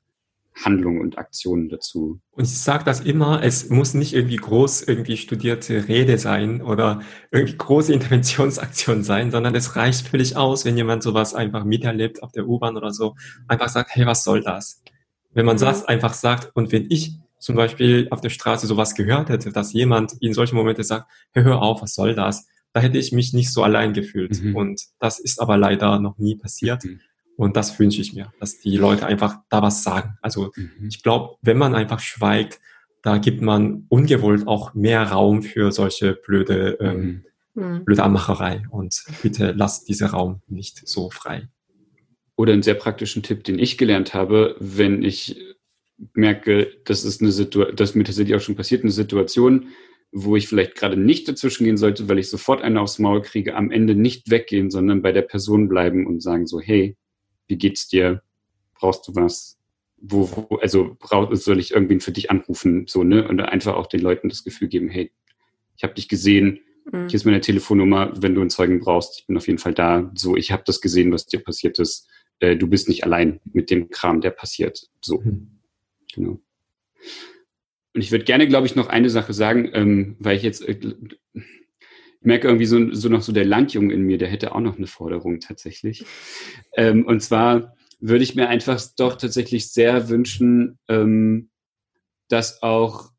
[0.64, 2.20] Handlungen und Aktionen dazu.
[2.32, 7.00] Und ich sage das immer, es muss nicht irgendwie groß irgendwie studierte Rede sein oder
[7.30, 12.32] irgendwie große Interventionsaktion sein, sondern es reicht völlig aus, wenn jemand sowas einfach miterlebt auf
[12.32, 13.14] der U-Bahn oder so,
[13.48, 14.82] einfach sagt, hey, was soll das?
[15.32, 15.60] Wenn man mhm.
[15.60, 19.72] das einfach sagt und wenn ich zum Beispiel auf der Straße sowas gehört hätte, dass
[19.72, 22.46] jemand in solchen Momenten sagt, hey, hör auf, was soll das?
[22.72, 24.40] Da hätte ich mich nicht so allein gefühlt.
[24.42, 24.54] Mhm.
[24.54, 26.84] Und das ist aber leider noch nie passiert.
[26.84, 27.00] Mhm.
[27.40, 30.18] Und das wünsche ich mir, dass die Leute einfach da was sagen.
[30.20, 30.88] Also mhm.
[30.90, 32.60] ich glaube, wenn man einfach schweigt,
[33.00, 37.24] da gibt man ungewollt auch mehr Raum für solche blöde, ähm,
[37.54, 37.64] mhm.
[37.64, 37.84] mhm.
[37.86, 38.64] blöde Anmacherei.
[38.68, 41.48] Und bitte lasst diesen Raum nicht so frei.
[42.36, 45.40] Oder einen sehr praktischen Tipp, den ich gelernt habe, wenn ich
[46.12, 49.68] merke, das ist eine Situation, das mir tatsächlich auch schon passiert, eine Situation,
[50.12, 53.56] wo ich vielleicht gerade nicht dazwischen gehen sollte, weil ich sofort eine aufs Maul kriege,
[53.56, 56.98] am Ende nicht weggehen, sondern bei der Person bleiben und sagen so, hey,
[57.50, 58.22] wie geht's dir?
[58.74, 59.58] Brauchst du was?
[59.98, 62.86] Wo, wo also brauch, soll ich irgendwen für dich anrufen?
[62.86, 63.28] So, ne?
[63.28, 65.12] Und einfach auch den Leuten das Gefühl geben, hey,
[65.76, 67.08] ich habe dich gesehen, mhm.
[67.08, 70.10] hier ist meine Telefonnummer, wenn du einen Zeugen brauchst, ich bin auf jeden Fall da.
[70.14, 72.08] So, ich habe das gesehen, was dir passiert ist.
[72.38, 74.88] Äh, du bist nicht allein mit dem Kram, der passiert.
[75.02, 75.20] So.
[75.20, 75.58] Mhm.
[76.14, 76.40] Genau.
[77.92, 80.78] Und ich würde gerne, glaube ich, noch eine Sache sagen, ähm, weil ich jetzt äh,
[82.20, 84.76] ich merke irgendwie so, so noch so der Landjung in mir, der hätte auch noch
[84.76, 86.04] eine Forderung tatsächlich.
[86.76, 91.48] Ähm, und zwar würde ich mir einfach doch tatsächlich sehr wünschen, ähm,
[92.28, 93.10] dass auch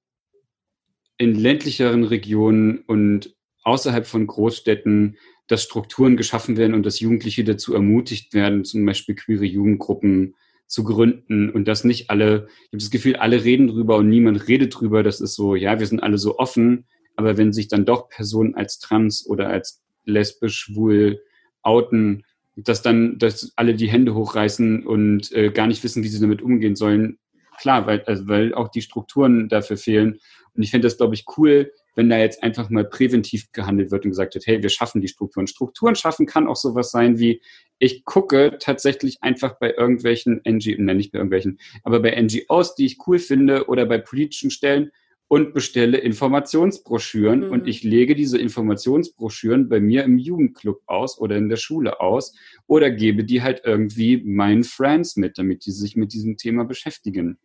[1.17, 7.73] in ländlicheren Regionen und außerhalb von Großstädten, dass Strukturen geschaffen werden und dass Jugendliche dazu
[7.73, 10.35] ermutigt werden, zum Beispiel queere Jugendgruppen
[10.67, 14.47] zu gründen und dass nicht alle, ich habe das Gefühl, alle reden drüber und niemand
[14.47, 15.03] redet drüber.
[15.03, 16.85] Das ist so, ja, wir sind alle so offen,
[17.21, 21.21] aber wenn sich dann doch Personen als trans oder als lesbisch, schwul
[21.61, 22.23] outen,
[22.55, 26.41] dass dann, dass alle die Hände hochreißen und äh, gar nicht wissen, wie sie damit
[26.41, 27.19] umgehen sollen.
[27.59, 30.19] Klar, weil, also, weil auch die Strukturen dafür fehlen.
[30.53, 34.05] Und ich finde das, glaube ich, cool, wenn da jetzt einfach mal präventiv gehandelt wird
[34.05, 35.47] und gesagt wird, hey, wir schaffen die Strukturen.
[35.47, 37.41] Strukturen schaffen kann auch sowas sein wie,
[37.79, 42.85] ich gucke tatsächlich einfach bei irgendwelchen NGOs, nein, nicht bei irgendwelchen, aber bei NGOs, die
[42.85, 44.91] ich cool finde oder bei politischen Stellen
[45.31, 47.51] und bestelle Informationsbroschüren mhm.
[47.51, 52.35] und ich lege diese Informationsbroschüren bei mir im Jugendclub aus oder in der Schule aus
[52.67, 57.37] oder gebe die halt irgendwie meinen Friends mit, damit die sich mit diesem Thema beschäftigen.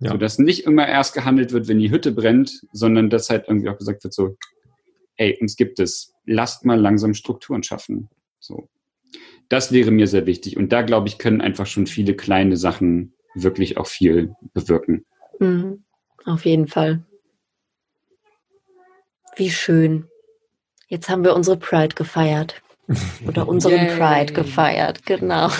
[0.00, 0.12] Ja.
[0.12, 3.68] So dass nicht immer erst gehandelt wird, wenn die Hütte brennt, sondern dass halt irgendwie
[3.68, 4.38] auch gesagt wird, so,
[5.16, 8.08] ey, uns gibt es, lasst mal langsam Strukturen schaffen.
[8.40, 8.70] So.
[9.50, 10.56] Das wäre mir sehr wichtig.
[10.56, 15.04] Und da, glaube ich, können einfach schon viele kleine Sachen wirklich auch viel bewirken.
[15.40, 15.84] Mhm.
[16.24, 17.04] Auf jeden Fall.
[19.36, 20.06] Wie schön.
[20.88, 22.62] Jetzt haben wir unsere Pride gefeiert.
[23.26, 23.96] Oder unseren Yay.
[23.96, 25.50] Pride gefeiert, genau.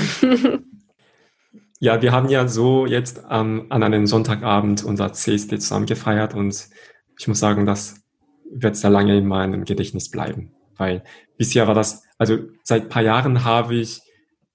[1.81, 6.69] Ja, wir haben ja so jetzt ähm, an einem Sonntagabend unser CSD zusammen gefeiert und
[7.19, 8.03] ich muss sagen, das
[8.51, 11.03] wird sehr lange in meinem Gedächtnis bleiben, weil
[11.37, 14.01] bisher war das, also seit paar Jahren habe ich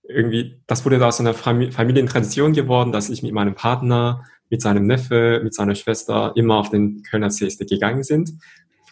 [0.08, 4.88] irgendwie, das wurde da so eine Familientradition geworden, dass ich mit meinem Partner, mit seinem
[4.88, 8.32] Neffe, mit seiner Schwester immer auf den Kölner CSD gegangen sind.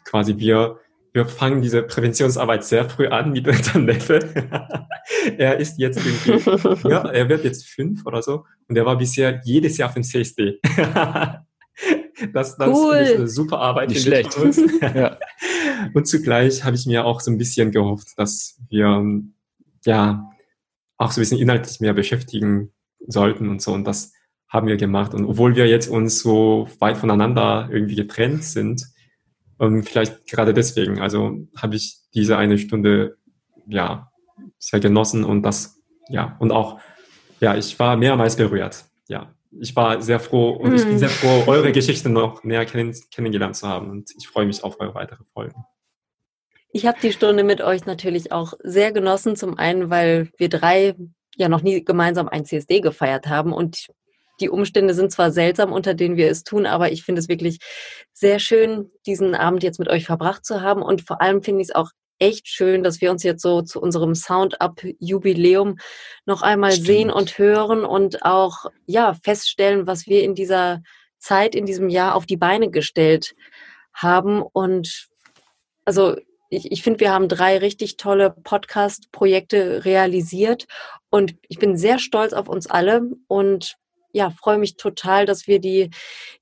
[0.08, 0.80] Quasi wir
[1.18, 4.20] wir fangen diese Präventionsarbeit sehr früh an mit unserem Neffe.
[5.38, 9.42] er ist jetzt irgendwie, ja, er wird jetzt fünf oder so und er war bisher
[9.44, 10.60] jedes Jahr auf dem CSD.
[12.34, 12.96] das, das cool.
[12.98, 13.90] ist eine super Arbeit.
[13.90, 14.38] Nicht schlecht.
[14.82, 15.18] ja.
[15.96, 19.04] Und zugleich habe ich mir auch so ein bisschen gehofft, dass wir
[19.86, 20.30] ja
[20.98, 22.74] auch so ein bisschen inhaltlich mehr beschäftigen
[23.08, 23.74] sollten und so.
[23.74, 24.14] Und das
[24.50, 25.16] haben wir gemacht.
[25.16, 28.86] Und obwohl wir jetzt uns so weit voneinander irgendwie getrennt sind,
[29.58, 33.18] und vielleicht gerade deswegen, also habe ich diese eine Stunde
[33.68, 34.12] ja
[34.60, 36.80] sehr genossen und das, ja, und auch,
[37.40, 38.86] ja, ich war mehrmals berührt.
[39.08, 40.76] Ja, ich war sehr froh und mm.
[40.76, 41.00] ich bin mhm.
[41.00, 44.80] sehr froh, eure Geschichte noch näher kenn kennengelernt zu haben und ich freue mich auf
[44.80, 45.66] eure weitere Folgen.
[46.72, 49.36] Ich habe die Stunde mit euch natürlich auch sehr genossen.
[49.36, 50.96] Zum einen, weil wir drei
[51.36, 53.88] ja noch nie gemeinsam ein CSD gefeiert haben und
[54.40, 57.60] die Umstände sind zwar seltsam, unter denen wir es tun, aber ich finde es wirklich
[58.20, 60.82] sehr schön, diesen Abend jetzt mit euch verbracht zu haben.
[60.82, 63.80] Und vor allem finde ich es auch echt schön, dass wir uns jetzt so zu
[63.80, 65.78] unserem Sound-Up-Jubiläum
[66.26, 66.88] noch einmal Stimmt.
[66.88, 70.82] sehen und hören und auch ja feststellen, was wir in dieser
[71.20, 73.36] Zeit, in diesem Jahr auf die Beine gestellt
[73.94, 74.42] haben.
[74.42, 75.10] Und
[75.86, 76.16] also
[76.50, 80.66] ich, ich finde, wir haben drei richtig tolle Podcast-Projekte realisiert
[81.12, 83.78] und ich bin sehr stolz auf uns alle und
[84.12, 85.92] ja, freue mich total, dass wir die,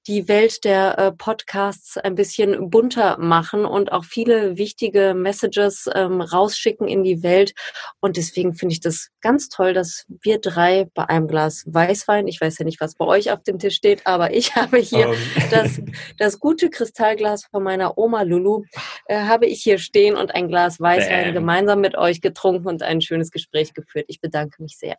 [0.08, 6.22] die Welt der äh, Podcasts ein bisschen bunter machen und auch viele wichtige Messages ähm,
[6.22, 7.54] rausschicken in die Welt.
[8.00, 12.40] Und deswegen finde ich das ganz toll, dass wir drei bei einem Glas Weißwein, ich
[12.40, 15.14] weiß ja nicht, was bei euch auf dem Tisch steht, aber ich habe hier um.
[15.14, 15.44] Ähm.
[15.52, 15.82] das,
[16.18, 18.64] das gute Kristallglas von meiner Oma Lulu,
[19.08, 21.34] äh, habe ich hier stehen und ein Glas Weißwein Bam.
[21.34, 24.06] gemeinsam mit euch getrunken und ein schönes Gespräch geführt.
[24.08, 24.98] Ich bedanke mich sehr.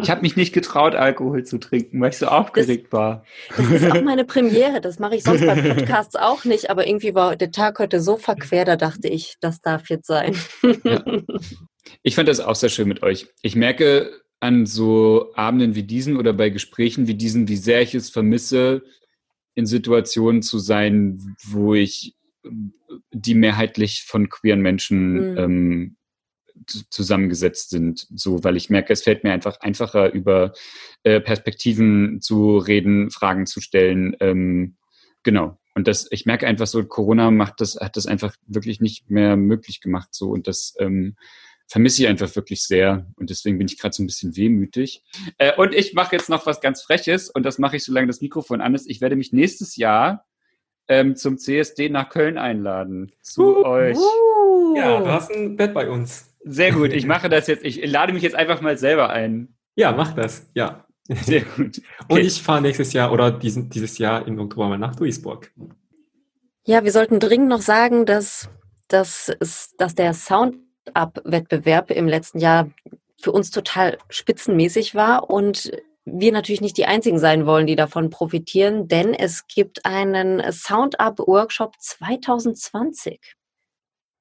[0.00, 3.24] Ich habe mich nicht getraut, Alkohol zu trinken weil ich so aufgeregt das, war.
[3.56, 4.80] Das ist auch meine Premiere.
[4.80, 6.70] Das mache ich sonst bei Podcasts auch nicht.
[6.70, 10.36] Aber irgendwie war der Tag heute so verquer, da dachte ich, das darf jetzt sein.
[10.84, 11.04] Ja.
[12.02, 13.28] Ich fand das auch sehr schön mit euch.
[13.42, 17.94] Ich merke an so Abenden wie diesen oder bei Gesprächen wie diesen, wie sehr ich
[17.94, 18.82] es vermisse,
[19.54, 22.14] in Situationen zu sein, wo ich
[23.12, 25.38] die mehrheitlich von queeren Menschen mhm.
[25.38, 25.96] ähm,
[26.66, 30.52] zusammengesetzt sind, so, weil ich merke, es fällt mir einfach einfacher, über
[31.02, 34.16] äh, Perspektiven zu reden, Fragen zu stellen.
[34.20, 34.76] Ähm,
[35.22, 35.58] genau.
[35.74, 39.36] Und das, ich merke einfach so, Corona macht das, hat das einfach wirklich nicht mehr
[39.36, 40.30] möglich gemacht, so.
[40.30, 41.16] Und das ähm,
[41.66, 43.06] vermisse ich einfach wirklich sehr.
[43.16, 45.02] Und deswegen bin ich gerade so ein bisschen wehmütig.
[45.38, 48.20] Äh, und ich mache jetzt noch was ganz Freches und das mache ich, solange das
[48.20, 48.88] Mikrofon an ist.
[48.88, 50.26] Ich werde mich nächstes Jahr
[50.86, 53.12] ähm, zum CSD nach Köln einladen.
[53.22, 53.96] Zu uh, euch.
[53.96, 54.76] Uh.
[54.76, 56.33] Ja, du hast ein Bett bei uns.
[56.44, 57.64] Sehr gut, ich mache das jetzt.
[57.64, 59.56] Ich lade mich jetzt einfach mal selber ein.
[59.74, 60.84] Ja, mach das, ja.
[61.08, 61.80] Sehr gut.
[62.04, 62.20] Okay.
[62.20, 65.50] Und ich fahre nächstes Jahr oder diesen, dieses Jahr im Oktober mal nach Duisburg.
[66.66, 68.50] Ja, wir sollten dringend noch sagen, dass,
[68.88, 69.34] dass,
[69.78, 72.70] dass der Sound-Up-Wettbewerb im letzten Jahr
[73.22, 75.72] für uns total spitzenmäßig war und
[76.04, 81.00] wir natürlich nicht die einzigen sein wollen, die davon profitieren, denn es gibt einen Sound
[81.00, 83.18] Up Workshop 2020.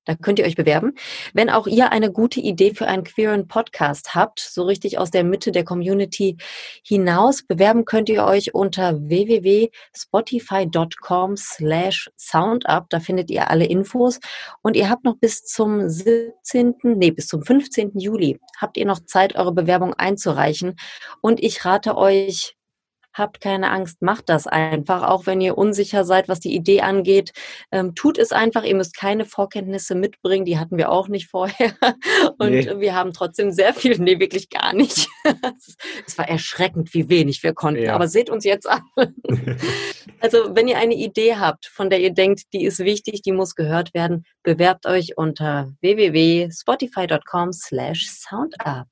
[0.05, 0.93] Da könnt ihr euch bewerben.
[1.33, 5.23] Wenn auch ihr eine gute Idee für einen queeren Podcast habt, so richtig aus der
[5.23, 6.37] Mitte der Community
[6.83, 12.89] hinaus, bewerben könnt ihr euch unter www.spotify.com slash soundup.
[12.89, 14.19] Da findet ihr alle Infos.
[14.61, 17.97] Und ihr habt noch bis zum 17., nee, bis zum 15.
[17.97, 20.75] Juli habt ihr noch Zeit, eure Bewerbung einzureichen.
[21.21, 22.55] Und ich rate euch,
[23.14, 27.32] habt keine Angst, macht das einfach, auch wenn ihr unsicher seid, was die Idee angeht.
[27.72, 31.74] Ähm, tut es einfach, ihr müsst keine Vorkenntnisse mitbringen, die hatten wir auch nicht vorher.
[32.38, 32.80] Und nee.
[32.80, 35.07] wir haben trotzdem sehr viel, nee, wirklich gar nicht.
[36.07, 37.95] es war erschreckend, wie wenig wir konnten, ja.
[37.95, 38.82] aber seht uns jetzt an.
[40.20, 43.55] also, wenn ihr eine Idee habt, von der ihr denkt, die ist wichtig, die muss
[43.55, 48.88] gehört werden, bewerbt euch unter www.spotify.com slash soundup.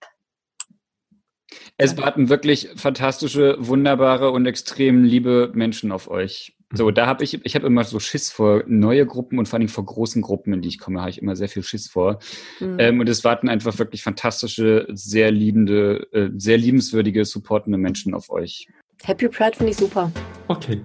[1.77, 6.53] Es warten wirklich fantastische, wunderbare und extrem liebe Menschen auf euch.
[6.73, 6.93] So, mhm.
[6.93, 9.85] da habe ich, ich habe immer so Schiss vor neue Gruppen und vor allem vor
[9.85, 12.19] großen Gruppen, in die ich komme, habe ich immer sehr viel Schiss vor.
[12.59, 12.77] Mhm.
[12.79, 18.29] Ähm, und es warten einfach wirklich fantastische, sehr liebende, äh, sehr liebenswürdige, supportende Menschen auf
[18.29, 18.67] euch.
[19.03, 20.11] Happy Pride finde ich super.
[20.47, 20.81] Okay.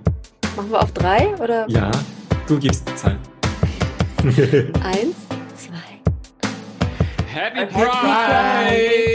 [0.57, 1.69] Machen wir auf drei oder?
[1.69, 1.91] Ja,
[2.49, 3.19] du gibst die Zahl.
[4.83, 5.17] Eins,
[5.55, 5.77] zwei.
[7.27, 7.91] Happy, Happy Pride!
[7.91, 9.06] Pride.